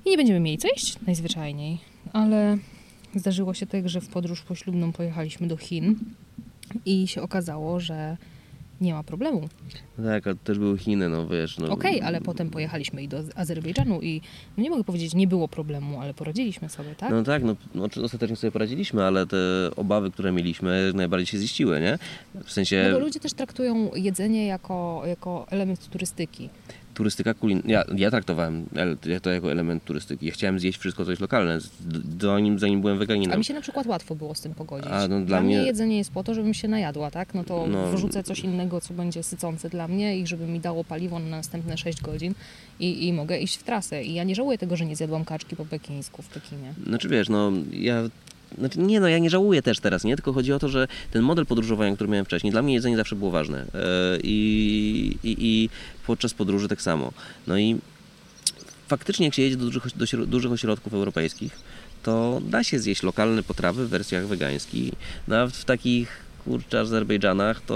I 0.04 0.10
nie 0.10 0.16
będziemy 0.16 0.40
mieli 0.40 0.58
co 0.58 0.68
jeść 0.68 0.96
najzwyczajniej, 1.06 1.78
ale 2.12 2.58
zdarzyło 3.14 3.54
się 3.54 3.66
tak, 3.66 3.88
że 3.88 4.00
w 4.00 4.08
podróż 4.08 4.42
poślubną 4.42 4.92
pojechaliśmy 4.92 5.46
do 5.46 5.56
Chin 5.56 5.96
i 6.86 7.08
się 7.08 7.22
okazało, 7.22 7.80
że 7.80 8.16
nie 8.80 8.94
ma 8.94 9.02
problemu. 9.02 9.48
No 9.98 10.04
Tak, 10.04 10.26
ale 10.26 10.36
też 10.36 10.58
były 10.58 10.78
Chiny, 10.78 11.08
no 11.08 11.28
wiesz. 11.28 11.58
No, 11.58 11.68
Okej, 11.70 12.02
ale 12.02 12.20
potem 12.20 12.50
pojechaliśmy 12.50 13.02
i 13.02 13.08
do 13.08 13.22
Azerbejdżanu 13.34 14.00
i 14.00 14.20
no 14.56 14.62
nie 14.62 14.70
mogę 14.70 14.84
powiedzieć, 14.84 15.14
nie 15.14 15.26
było 15.26 15.48
problemu, 15.48 16.00
ale 16.00 16.14
poradziliśmy 16.14 16.68
sobie, 16.68 16.94
tak? 16.94 17.10
No 17.10 17.22
tak, 17.22 17.42
no, 17.42 17.56
no 17.74 17.88
czy 17.88 18.02
ostatecznie 18.02 18.36
sobie 18.36 18.50
poradziliśmy, 18.50 19.04
ale 19.04 19.26
te 19.26 19.36
obawy, 19.76 20.10
które 20.10 20.32
mieliśmy, 20.32 20.92
najbardziej 20.94 21.26
się 21.26 21.38
ziściły, 21.38 21.80
nie? 21.80 21.98
W 22.44 22.52
sensie 22.52 22.88
No 22.88 22.98
bo 22.98 23.04
ludzie 23.04 23.20
też 23.20 23.32
traktują 23.32 23.90
jedzenie 23.94 24.46
jako, 24.46 25.02
jako 25.06 25.46
element 25.50 25.88
turystyki. 25.88 26.48
Turystyka 26.98 27.34
kulin... 27.34 27.62
Ja, 27.66 27.84
ja 27.96 28.10
traktowałem 28.10 28.66
to 29.22 29.30
jako 29.30 29.52
element 29.52 29.84
turystyki. 29.84 30.26
Ja 30.26 30.32
chciałem 30.32 30.60
zjeść 30.60 30.78
wszystko, 30.78 31.04
co 31.04 31.10
jest 31.10 31.20
lokalne, 31.22 31.58
zanim, 32.20 32.58
zanim 32.58 32.80
byłem 32.80 32.96
A 32.96 32.98
weganinem. 32.98 33.38
mi 33.38 33.44
się 33.44 33.54
na 33.54 33.60
przykład 33.60 33.86
łatwo 33.86 34.14
było 34.14 34.34
z 34.34 34.40
tym 34.40 34.54
pogodzić. 34.54 34.90
A, 34.92 35.00
no, 35.08 35.16
dla 35.18 35.26
dla 35.26 35.40
mnie 35.40 35.56
mnie- 35.58 35.66
jedzenie 35.66 35.98
jest 35.98 36.10
po 36.12 36.24
to, 36.24 36.34
żebym 36.34 36.54
się 36.54 36.68
najadła, 36.68 37.10
tak? 37.10 37.34
No 37.34 37.44
to 37.44 37.66
No. 37.66 37.92
wrzucę 37.92 38.22
coś 38.22 38.40
innego, 38.40 38.80
co 38.80 38.94
będzie 38.94 39.22
sycące 39.22 39.70
dla 39.70 39.88
mnie 39.88 40.18
i 40.18 40.26
żeby 40.26 40.46
mi 40.46 40.60
dało 40.60 40.84
paliwo 40.84 41.18
na 41.18 41.28
następne 41.28 41.76
6 41.78 42.00
godzin 42.02 42.34
i, 42.80 43.06
i 43.06 43.12
mogę 43.12 43.38
iść 43.38 43.56
w 43.56 43.62
trasę. 43.62 44.04
I 44.04 44.14
ja 44.14 44.24
nie 44.24 44.34
żałuję 44.34 44.58
tego, 44.58 44.76
że 44.76 44.86
nie 44.86 44.96
zjadłam 44.96 45.24
kaczki 45.24 45.56
po 45.56 45.64
pekińsku 45.64 46.22
w 46.22 46.28
Pekinie. 46.28 46.74
Znaczy 46.86 47.08
wiesz, 47.08 47.28
no 47.28 47.52
ja... 47.72 48.02
Znaczy, 48.58 48.78
nie 48.78 49.00
no, 49.00 49.08
ja 49.08 49.18
nie 49.18 49.30
żałuję 49.30 49.62
też 49.62 49.80
teraz, 49.80 50.04
nie? 50.04 50.16
Tylko 50.16 50.32
chodzi 50.32 50.52
o 50.52 50.58
to, 50.58 50.68
że 50.68 50.88
ten 51.10 51.22
model 51.22 51.46
podróżowania, 51.46 51.94
który 51.94 52.10
miałem 52.10 52.24
wcześniej, 52.24 52.50
dla 52.50 52.62
mnie 52.62 52.74
jedzenie 52.74 52.96
zawsze 52.96 53.16
było 53.16 53.30
ważne. 53.30 53.58
E, 53.74 54.18
I, 54.22 55.18
i, 55.22 55.36
i 55.38 55.70
podczas 56.06 56.34
podróży 56.34 56.68
tak 56.68 56.82
samo. 56.82 57.12
No 57.46 57.58
i 57.58 57.76
faktycznie 58.88 59.26
jak 59.26 59.34
się 59.34 59.42
jedzie 59.42 59.56
do 59.56 59.64
dużych, 59.64 59.96
do 59.96 60.26
dużych 60.26 60.52
ośrodków 60.52 60.94
europejskich, 60.94 61.58
to 62.02 62.40
da 62.44 62.64
się 62.64 62.78
zjeść 62.78 63.02
lokalne 63.02 63.42
potrawy 63.42 63.86
w 63.86 63.88
wersjach 63.88 64.26
wegańskich. 64.26 64.92
Nawet 65.28 65.56
w 65.56 65.64
takich 65.64 66.27
kurczę 66.48 66.80
Azerbejdżanach, 66.80 67.60
to, 67.60 67.74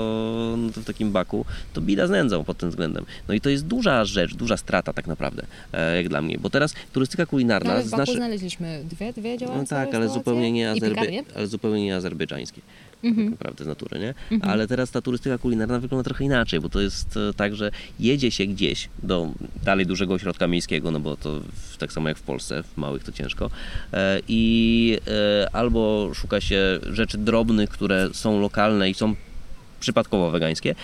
no 0.58 0.72
to 0.72 0.80
w 0.80 0.84
takim 0.84 1.12
Baku, 1.12 1.44
to 1.72 1.80
bida 1.80 2.06
z 2.06 2.10
nędzą 2.10 2.44
pod 2.44 2.58
tym 2.58 2.70
względem. 2.70 3.04
No 3.28 3.34
i 3.34 3.40
to 3.40 3.50
jest 3.50 3.66
duża 3.66 4.04
rzecz, 4.04 4.34
duża 4.34 4.56
strata 4.56 4.92
tak 4.92 5.06
naprawdę, 5.06 5.46
e, 5.72 5.96
jak 5.96 6.08
dla 6.08 6.22
mnie. 6.22 6.38
Bo 6.38 6.50
teraz 6.50 6.74
turystyka 6.92 7.26
kulinarna 7.26 7.68
No, 7.68 7.74
ale 7.74 7.82
w 7.82 7.90
Baku 7.90 8.00
naszych... 8.00 8.16
znaleźliśmy 8.16 8.82
dwie, 8.84 9.12
dwie 9.12 9.38
działające 9.38 9.74
No 9.74 9.86
tak, 9.86 9.94
ale 9.94 10.08
zupełnie 10.08 10.52
nie, 10.52 10.70
Azerbe... 10.70 11.00
ale 11.36 11.46
zupełnie 11.46 11.84
nie 11.84 11.96
azerbejdżańskie. 11.96 12.60
Mhm. 13.02 13.30
Tak 13.30 13.38
naprawdę 13.40 13.64
z 13.64 13.66
natury, 13.66 13.98
nie? 14.00 14.14
Ale 14.42 14.66
teraz 14.66 14.90
ta 14.90 15.00
turystyka 15.02 15.38
kulinarna 15.38 15.78
wygląda 15.80 16.04
trochę 16.04 16.24
inaczej, 16.24 16.60
bo 16.60 16.68
to 16.68 16.80
jest 16.80 17.16
e, 17.16 17.34
tak, 17.34 17.54
że 17.54 17.70
jedzie 18.00 18.30
się 18.30 18.46
gdzieś 18.46 18.88
do 19.02 19.30
dalej 19.64 19.86
dużego 19.86 20.14
ośrodka 20.14 20.46
miejskiego, 20.46 20.90
no 20.90 21.00
bo 21.00 21.16
to 21.16 21.40
tak 21.78 21.92
samo 21.92 22.08
jak 22.08 22.18
w 22.18 22.22
Polsce, 22.22 22.62
w 22.62 22.76
małych 22.76 23.04
to 23.04 23.12
ciężko. 23.12 23.50
E, 23.92 24.20
I 24.28 24.98
e, 25.42 25.48
albo 25.56 26.10
szuka 26.14 26.40
się 26.40 26.78
rzeczy 26.92 27.18
drobnych, 27.18 27.70
które 27.70 28.08
są 28.12 28.40
lokalne 28.40 28.90
i 28.90 28.94
są 28.94 29.14
przypadkowo 29.80 30.30
wegańskie, 30.30 30.74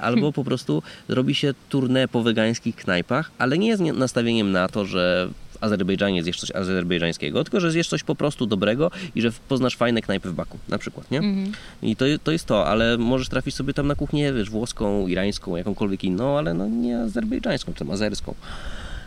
albo 0.00 0.32
po 0.32 0.44
prostu 0.44 0.82
robi 1.08 1.34
się 1.34 1.54
tournée 1.70 2.08
po 2.08 2.22
wegańskich 2.22 2.76
knajpach, 2.76 3.30
ale 3.38 3.58
nie 3.58 3.76
z 3.76 3.80
nie- 3.80 3.92
nastawieniem 3.92 4.52
na 4.52 4.68
to, 4.68 4.84
że 4.86 5.28
Azerbejdżanie 5.60 6.22
zjesz 6.22 6.40
coś 6.40 6.50
azerbejdżańskiego, 6.50 7.44
tylko 7.44 7.60
że 7.60 7.70
zjesz 7.70 7.88
coś 7.88 8.02
po 8.02 8.14
prostu 8.14 8.46
dobrego 8.46 8.90
i 9.14 9.22
że 9.22 9.32
poznasz 9.48 9.76
fajne 9.76 10.02
knajpy 10.02 10.30
w 10.30 10.34
Baku, 10.34 10.58
na 10.68 10.78
przykład, 10.78 11.10
nie? 11.10 11.18
Mhm. 11.18 11.52
I 11.82 11.96
to, 11.96 12.04
to 12.24 12.32
jest 12.32 12.46
to, 12.46 12.66
ale 12.66 12.98
możesz 12.98 13.28
trafić 13.28 13.54
sobie 13.54 13.74
tam 13.74 13.86
na 13.86 13.94
kuchnię, 13.94 14.32
wiesz, 14.32 14.50
włoską, 14.50 15.06
irańską, 15.06 15.56
jakąkolwiek 15.56 16.04
inną, 16.04 16.38
ale 16.38 16.54
no 16.54 16.68
nie 16.68 17.00
azerbejdżańską, 17.00 17.72
czy 17.72 17.78
tam 17.78 17.90
azerską. 17.90 18.34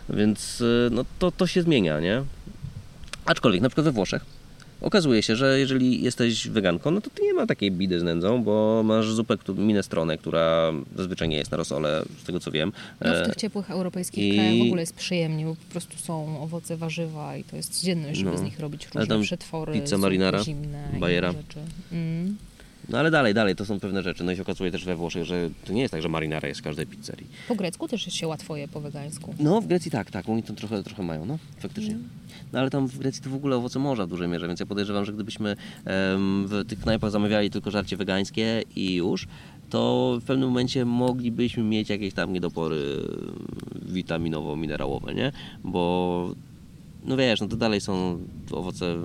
Więc 0.09 0.61
y, 0.61 0.89
no, 0.91 1.05
to, 1.19 1.31
to 1.31 1.47
się 1.47 1.61
zmienia, 1.61 1.99
nie? 1.99 2.23
Aczkolwiek 3.25 3.61
na 3.61 3.69
przykład 3.69 3.85
we 3.85 3.91
Włoszech 3.91 4.36
okazuje 4.81 5.23
się, 5.23 5.35
że 5.35 5.59
jeżeli 5.59 6.03
jesteś 6.03 6.47
weganką, 6.47 6.91
no 6.91 7.01
to 7.01 7.09
ty 7.09 7.21
nie 7.23 7.33
ma 7.33 7.45
takiej 7.47 7.71
bidy 7.71 7.99
z 7.99 8.03
nędzą, 8.03 8.43
bo 8.43 8.81
masz 8.85 9.11
zupę, 9.11 9.37
minestronę, 9.57 10.17
która 10.17 10.71
zazwyczaj 10.95 11.29
nie 11.29 11.37
jest 11.37 11.51
na 11.51 11.57
rosole, 11.57 12.03
z 12.21 12.25
tego 12.25 12.39
co 12.39 12.51
wiem. 12.51 12.71
No 13.01 13.09
w 13.13 13.15
E, 13.15 13.25
tych 13.25 13.35
ciepłych 13.35 13.71
europejskich 13.71 14.23
i- 14.23 14.33
krajach 14.33 14.57
w 14.57 14.61
ogóle 14.61 14.81
jest 14.81 14.93
przyjemnie, 14.95 15.45
bo 15.45 15.55
po 15.55 15.71
prostu 15.71 15.97
są 15.97 16.41
owoce, 16.41 16.77
warzywa 16.77 17.37
i 17.37 17.43
to 17.43 17.55
jest 17.55 17.79
codzienność, 17.79 18.19
żeby 18.19 18.31
No. 18.31 18.37
z 18.37 18.41
nich 18.41 18.59
robić 18.59 18.87
różne 18.95 19.21
przetwory, 19.21 19.73
pizza 19.73 19.97
marinara, 19.97 20.43
zimne 20.43 20.89
bajera. 20.99 21.31
rzeczy. 21.31 21.59
Mm. 21.91 22.37
No 22.89 22.97
ale 22.97 23.11
dalej, 23.11 23.33
dalej, 23.33 23.55
to 23.55 23.65
są 23.65 23.79
pewne 23.79 24.03
rzeczy. 24.03 24.23
No 24.23 24.31
i 24.31 24.35
się 24.35 24.41
okazuje 24.41 24.71
też 24.71 24.85
we 24.85 24.95
Włoszech, 24.95 25.23
że 25.25 25.49
to 25.65 25.73
nie 25.73 25.81
jest 25.81 25.91
tak, 25.91 26.01
że 26.01 26.09
marinara 26.09 26.47
jest 26.47 26.59
w 26.59 26.63
każdej 26.63 26.85
pizzerii. 26.85 27.27
Po 27.47 27.55
grecku 27.55 27.87
też 27.87 28.01
się 28.01 28.27
łatwo 28.27 28.55
je 28.55 28.67
po 28.67 28.81
wegańsku. 28.81 29.35
No, 29.39 29.61
w 29.61 29.67
Grecji 29.67 29.91
tak, 29.91 30.11
tak, 30.11 30.29
oni 30.29 30.43
to 30.43 30.53
trochę, 30.53 30.83
trochę 30.83 31.03
mają, 31.03 31.25
no, 31.25 31.37
faktycznie. 31.59 31.97
No 32.53 32.59
ale 32.59 32.69
tam 32.69 32.87
w 32.87 32.97
Grecji 32.97 33.23
to 33.23 33.29
w 33.29 33.35
ogóle 33.35 33.55
owoce 33.55 33.79
morza 33.79 34.05
w 34.05 34.09
dużej 34.09 34.27
mierze, 34.27 34.47
więc 34.47 34.59
ja 34.59 34.65
podejrzewam, 34.65 35.05
że 35.05 35.13
gdybyśmy 35.13 35.55
em, 35.85 36.45
w 36.47 36.65
tych 36.67 36.79
knajpach 36.79 37.11
zamawiali 37.11 37.49
tylko 37.49 37.71
żarcie 37.71 37.97
wegańskie 37.97 38.63
i 38.75 38.95
już, 38.95 39.27
to 39.69 40.13
w 40.21 40.23
pewnym 40.23 40.49
momencie 40.49 40.85
moglibyśmy 40.85 41.63
mieć 41.63 41.89
jakieś 41.89 42.13
tam 42.13 42.33
niedopory 42.33 42.77
witaminowo-minerałowe, 43.85 45.15
nie? 45.15 45.31
Bo 45.63 46.35
no 47.07 47.17
wiesz, 47.17 47.41
no 47.41 47.47
to 47.47 47.55
dalej 47.57 47.81
są 47.81 48.19
owoce 48.51 48.95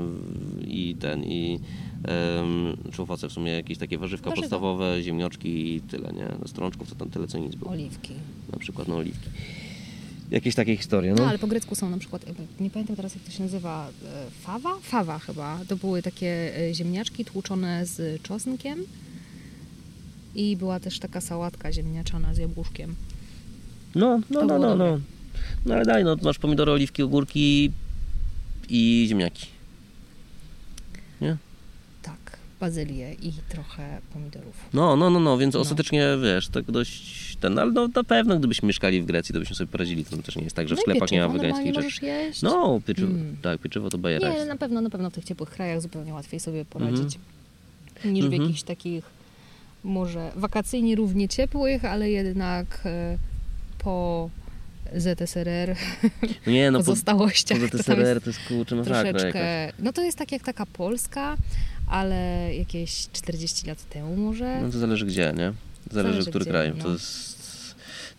i 0.67 0.97
ten 1.01 1.25
i 1.25 1.61
em, 2.05 2.77
czy 2.93 3.03
owoce 3.03 3.29
w 3.29 3.33
sumie 3.33 3.53
jakieś 3.53 3.79
takie 3.79 3.99
warzywka 3.99 4.31
Warzywa. 4.31 4.43
podstawowe, 4.43 5.03
ziemnioczki 5.03 5.75
i 5.75 5.81
tyle, 5.81 6.13
nie? 6.13 6.29
No 6.41 6.49
strączków 6.49 6.89
to 6.89 6.95
tam 6.95 7.11
tyle 7.11 7.27
co 7.27 7.39
nic 7.39 7.55
było. 7.55 7.71
Oliwki. 7.71 8.13
Na 8.53 8.59
przykład 8.59 8.89
no 8.89 8.97
oliwki. 8.97 9.29
Jakieś 10.31 10.55
takie 10.55 10.77
historie, 10.77 11.11
No 11.15 11.23
no. 11.23 11.29
ale 11.29 11.39
po 11.39 11.47
grecku 11.47 11.75
są 11.75 11.91
na 11.91 11.99
przykład, 11.99 12.27
nie 12.61 12.71
pamiętam 12.71 12.97
teraz 12.97 13.15
jak 13.15 13.25
to 13.25 13.31
się 13.31 13.43
nazywa, 13.43 13.89
e, 14.05 14.31
fawa? 14.43 14.71
Fawa 14.83 15.19
chyba. 15.19 15.61
To 15.69 15.77
były 15.77 16.03
takie 16.03 16.57
e, 16.71 16.75
ziemniaczki 16.75 17.25
tłuczone 17.25 17.87
z 17.87 18.23
czosnkiem 18.23 18.79
i 20.35 20.57
była 20.57 20.81
też 20.81 20.99
taka 20.99 21.21
sałatka 21.21 21.73
ziemniaczana 21.73 22.35
z 22.35 22.39
jabłuszkiem. 22.39 22.95
No, 23.95 24.21
no, 24.31 24.41
To 24.41 24.47
no, 24.47 24.59
no, 24.59 24.77
no. 24.77 25.01
No 25.67 25.75
ale 25.75 25.85
daj, 25.85 26.05
no 26.05 26.17
masz 26.23 26.39
pomidory, 26.39 26.73
oliwki, 26.73 27.03
ogórki 27.03 27.71
i 28.69 29.05
ziemniaki. 29.09 29.47
Nie? 31.21 31.37
Tak, 32.03 32.39
bazylię 32.61 33.15
i 33.15 33.33
trochę 33.49 34.01
pomidorów. 34.13 34.55
No, 34.73 34.97
no, 34.97 35.11
no, 35.11 35.21
no, 35.21 35.39
więc 35.39 35.55
No. 35.55 35.61
ostatecznie 35.61 36.07
wiesz, 36.23 36.49
tak 36.49 36.65
dość 36.71 37.37
ten, 37.37 37.59
ale 37.59 37.73
no 37.73 37.89
na 37.95 38.05
pewno 38.05 38.39
gdybyśmy 38.39 38.67
mieszkali 38.67 39.03
w 39.03 39.07
Grecji, 39.07 39.33
to 39.33 39.39
byśmy 39.39 39.57
sobie 39.57 39.69
poradzili. 39.73 40.05
To 40.05 40.17
też 40.17 40.37
nie 40.37 40.43
jest 40.45 40.57
tak, 40.57 40.69
że 40.69 40.75
w 40.75 40.79
No 40.79 40.83
sklepach 40.83 41.11
nie 41.11 41.21
ma 41.21 41.27
pieczywo 41.29 41.43
wegańskich 41.43 41.75
rzeczy. 41.75 42.07
jeść. 42.07 42.43
No, 42.43 42.81
pieczywo, 42.87 43.13
Mm. 43.13 43.37
tak, 43.43 43.61
pieczywo 43.61 43.91
to 43.91 43.99
bajera 43.99 44.35
Nie, 44.35 44.45
na 44.45 44.57
pewno, 44.57 44.81
na 44.81 44.91
pewno 44.91 45.11
w 45.11 45.15
tych 45.15 45.25
ciepłych 45.25 45.51
krajach 45.51 45.83
zupełnie 45.83 46.15
łatwiej 46.15 46.41
sobie 46.41 46.65
poradzić 46.65 47.19
niż 48.05 48.25
w 48.25 48.27
Mhm. 48.27 48.43
jakichś 48.43 48.63
takich 48.63 49.05
może 49.85 50.33
wakacyjnie 50.37 50.97
równie 50.97 51.29
ciepłych, 51.29 51.85
ale 51.85 52.11
jednak 52.11 52.81
e, 52.85 53.19
po 53.79 54.31
ZSRR 54.97 55.77
nie, 56.47 56.71
no 56.71 56.79
po, 56.79 56.85
pozostałościach. 56.85 57.59
po 57.59 57.69
to 57.69 57.77
jest 57.77 57.89
ZSRR 57.89 58.21
to 58.23 58.31
jest 58.31 58.41
masakra 58.77 59.07
jakaś. 59.07 59.13
troszeczkę, 59.13 59.73
no 59.79 59.93
to 59.93 60.03
jest 60.03 60.19
tak 60.19 60.33
jak 60.33 60.43
taka 60.43 60.67
Polska, 60.67 61.37
ale 61.87 62.51
jakieś 62.55 63.09
40 63.13 63.67
lat 63.67 63.89
temu 63.89 64.17
może. 64.17 64.61
No 64.63 64.71
to 64.71 64.79
zależy 64.79 65.07
gdzie, 65.07 65.33
nie? 65.37 65.53
Zależy, 65.91 66.13
Zależy 66.13 66.31
który 66.31 66.45
gdzie, 66.45 66.51
kraj. 66.51 66.73
no. 66.77 66.85
To 66.85 66.91
jest... 66.93 67.33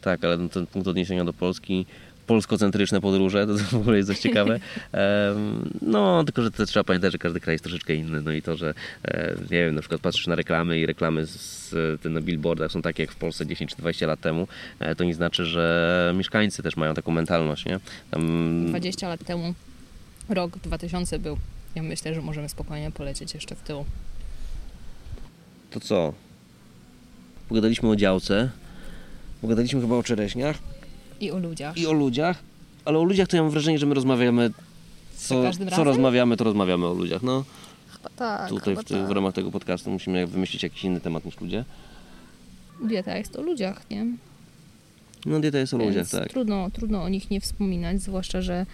Tak, 0.02 0.24
ale 0.26 0.50
ten 0.50 0.68
punkt 0.68 0.88
odniesienia 0.88 1.26
do 1.26 1.34
Polski, 1.34 1.86
polskocentryczne 2.28 3.02
podróże, 3.02 3.48
to, 3.48 3.54
to 3.58 3.64
w 3.64 3.74
ogóle 3.74 3.98
jest 3.98 4.10
dość 4.10 4.22
ciekawe. 4.22 4.60
No, 5.82 6.24
tylko 6.24 6.42
że 6.42 6.52
to 6.52 6.66
trzeba 6.66 6.84
pamiętać, 6.84 7.12
że 7.12 7.18
każdy 7.18 7.40
kraj 7.40 7.54
jest 7.54 7.64
troszeczkę 7.64 7.96
inny. 7.96 8.22
No 8.22 8.32
i 8.32 8.42
to, 8.42 8.58
że 8.58 8.74
e, 9.06 9.36
nie 9.42 9.66
wiem, 9.66 9.76
na 9.76 9.82
przykład 9.82 10.02
patrzysz 10.02 10.28
na 10.28 10.36
reklamy 10.36 10.80
i 10.80 10.86
reklamy 10.86 11.26
z, 11.26 11.76
na 12.06 12.22
billboardach 12.22 12.72
są 12.72 12.82
takie 12.82 13.04
jak 13.04 13.12
w 13.12 13.16
Polsce 13.16 13.46
10 13.46 13.72
czy 13.72 13.78
20 13.78 14.08
lat 14.08 14.20
temu, 14.20 14.48
e, 14.80 14.96
to 14.96 15.04
nie 15.04 15.14
znaczy, 15.14 15.46
że 15.46 16.14
mieszkańcy 16.18 16.64
też 16.64 16.78
mają 16.78 16.94
taką 16.94 17.12
mentalność, 17.12 17.66
nie? 17.66 17.80
Tam, 18.12 18.66
20 18.68 19.08
lat 19.08 19.24
temu, 19.24 19.54
rok 20.30 20.58
2000 20.58 21.20
był. 21.20 21.38
Ja 21.76 21.84
myślę, 21.84 22.14
że 22.16 22.22
możemy 22.22 22.50
spokojnie 22.50 22.92
polecieć 22.92 23.34
jeszcze 23.34 23.56
w 23.56 23.62
tył. 23.62 23.86
to 25.72 25.80
co? 25.80 26.14
Pogadaliśmy 27.50 27.90
o 27.90 27.96
działce, 27.96 28.50
pogadaliśmy 29.42 29.82
chyba 29.82 29.96
o 29.96 30.04
czereśniach, 30.04 30.58
I 31.24 31.32
o 31.32 31.38
ludziach. 31.40 31.78
i 31.78 31.88
o 31.88 31.94
ludziach, 31.94 32.40
ale 32.86 33.00
o 33.00 33.04
ludziach 33.04 33.28
to 33.28 33.36
ja 33.38 33.44
mam 33.44 33.52
wrażenie, 33.52 33.80
że 33.80 33.86
my 33.86 33.96
rozmawiamy 33.96 34.52
co, 35.18 35.44
co 35.76 35.84
rozmawiamy, 35.84 36.38
to 36.38 36.44
rozmawiamy 36.44 36.88
o 36.88 36.94
ludziach. 36.94 37.24
No, 37.24 37.44
Chyba 37.98 38.10
tak, 38.10 38.50
tutaj 38.50 38.74
chyba 38.76 38.82
w, 38.82 38.86
ty- 38.86 38.94
w 39.04 39.08
tak. 39.08 39.12
ramach 39.16 39.34
tego 39.34 39.52
podcastu 39.52 39.92
musimy 39.92 40.28
wymyślić 40.28 40.64
jakiś 40.64 40.84
inny 40.84 41.02
temat 41.02 41.26
niż 41.26 41.42
ludzie. 41.42 41.66
Dieta 42.84 43.18
jest 43.18 43.36
o 43.36 43.42
ludziach, 43.42 43.90
nie? 43.90 44.06
No 45.26 45.40
dieta 45.40 45.58
jest 45.58 45.74
o 45.74 45.78
ludziach, 45.78 45.94
Więc 45.96 46.12
tak. 46.12 46.30
trudno, 46.30 46.70
trudno 46.72 47.04
o 47.04 47.10
nich 47.10 47.30
nie 47.32 47.42
wspominać, 47.42 48.02
zwłaszcza, 48.02 48.42
że 48.42 48.66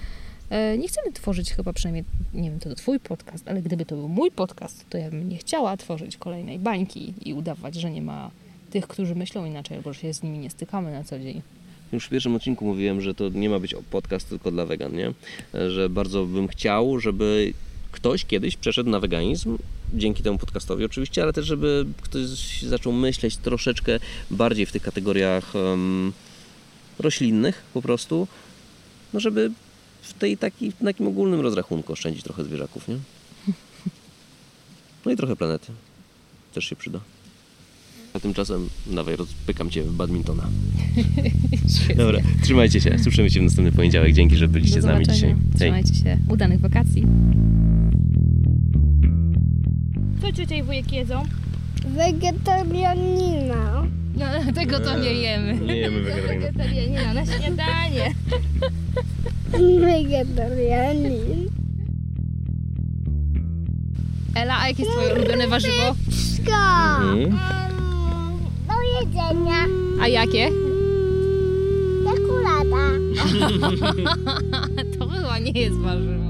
e, 0.50 0.78
nie 0.78 0.88
chcemy 0.88 1.12
tworzyć 1.12 1.52
chyba 1.54 1.74
przynajmniej, 1.74 2.04
nie 2.34 2.50
wiem, 2.50 2.60
to 2.60 2.76
twój 2.76 3.00
podcast, 3.00 3.48
ale 3.48 3.62
gdyby 3.62 3.86
to 3.86 3.96
był 3.96 4.08
mój 4.10 4.32
podcast, 4.32 4.86
to 4.90 4.98
ja 4.98 5.10
bym 5.10 5.30
nie 5.30 5.38
chciała 5.38 5.78
tworzyć 5.78 6.18
kolejnej 6.18 6.60
bańki 6.60 7.14
i 7.26 7.34
udawać, 7.34 7.76
że 7.76 7.92
nie 7.92 8.02
ma 8.02 8.32
tych, 8.72 8.88
którzy 8.88 9.16
myślą 9.16 9.46
inaczej, 9.46 9.78
albo 9.78 9.94
że 9.94 10.00
się 10.00 10.14
z 10.14 10.24
nimi 10.24 10.40
nie 10.40 10.50
stykamy 10.50 10.92
na 10.92 11.04
co 11.04 11.20
dzień. 11.20 11.42
Już 11.92 12.06
w 12.06 12.10
pierwszym 12.10 12.36
odcinku 12.36 12.66
mówiłem, 12.66 13.02
że 13.02 13.14
to 13.14 13.30
nie 13.30 13.50
ma 13.50 13.60
być 13.60 13.76
podcast 13.92 14.30
tylko 14.30 14.52
dla 14.52 14.66
wegan, 14.66 14.96
nie? 14.96 15.14
Że 15.70 15.90
bardzo 15.90 16.26
bym 16.26 16.48
chciał, 16.48 17.00
żeby 17.00 17.54
ktoś 17.92 18.26
kiedyś 18.26 18.58
przeszedł 18.58 18.90
na 18.90 19.00
weganizm, 19.00 19.58
dzięki 19.94 20.24
temu 20.24 20.38
podcastowi 20.38 20.86
oczywiście, 20.86 21.24
ale 21.24 21.34
też 21.34 21.46
żeby 21.46 21.86
ktoś 22.02 22.62
zaczął 22.62 22.94
myśleć 22.94 23.38
troszeczkę 23.38 24.00
bardziej 24.32 24.66
w 24.66 24.72
tych 24.72 24.82
kategoriach 24.82 25.56
em, 25.56 26.14
roślinnych 27.00 27.64
po 27.74 27.82
prostu, 27.82 28.28
no 29.14 29.20
żeby 29.20 29.52
w 30.02 30.14
tej 30.14 30.38
taki, 30.38 30.72
w 30.72 30.84
takim 30.84 31.08
ogólnym 31.08 31.42
rozrachunku 31.42 31.94
oszczędzić 31.94 32.24
trochę 32.24 32.44
zwierzaków, 32.44 32.88
nie? 32.88 32.98
No 35.06 35.12
i 35.12 35.16
trochę 35.16 35.36
planety. 35.36 35.72
Też 36.54 36.66
się 36.66 36.76
przyda. 36.76 37.00
A 38.14 38.20
tymczasem 38.20 38.70
dawaj, 38.88 39.16
rozpykam 39.16 39.70
Cię 39.70 39.84
w 39.84 39.92
badmintona. 39.92 40.44
Dobra, 41.98 42.20
trzymajcie 42.44 42.82
się. 42.82 43.00
Słyszymy 43.00 43.30
się 43.30 43.40
w 43.40 43.44
następny 43.44 43.72
poniedziałek. 43.72 44.14
Dzięki, 44.14 44.38
że 44.38 44.48
byliście 44.48 44.82
z 44.82 44.86
nami 44.86 45.08
dzisiaj. 45.08 45.30
Hej. 45.30 45.60
Trzymajcie 45.60 45.96
się. 45.96 46.18
Udanych 46.30 46.60
wakacji. 46.60 47.06
Co 50.22 50.56
i 50.56 50.64
wujek 50.64 50.92
jedzą? 50.94 51.24
Wegetarianina. 51.88 53.84
No, 54.18 54.26
tego 54.62 54.80
to 54.80 55.00
nie 55.00 55.14
jemy. 55.14 55.56
Nie 55.60 55.78
jemy 55.78 56.02
wegetarianów. 56.04 56.56
Wegetarianina 56.56 57.14
na 57.14 57.26
śniadanie. 57.26 58.16
Wegetarianin. 59.80 61.50
Ela, 64.36 64.60
a 64.60 64.68
jakie 64.68 64.84
jest 64.84 64.96
twoje 64.96 65.16
ulubione 65.16 65.48
warzywo? 65.48 65.96
Szko. 66.12 67.02
Mhm. 67.02 67.69
Jedzenia. 69.00 69.66
A 70.02 70.08
jakie? 70.08 70.52
Czekolada. 72.04 72.84
To 75.00 75.08
chyba 75.08 75.40
nie 75.40 75.52
jest 75.52 75.78
warzywo. 75.78 76.29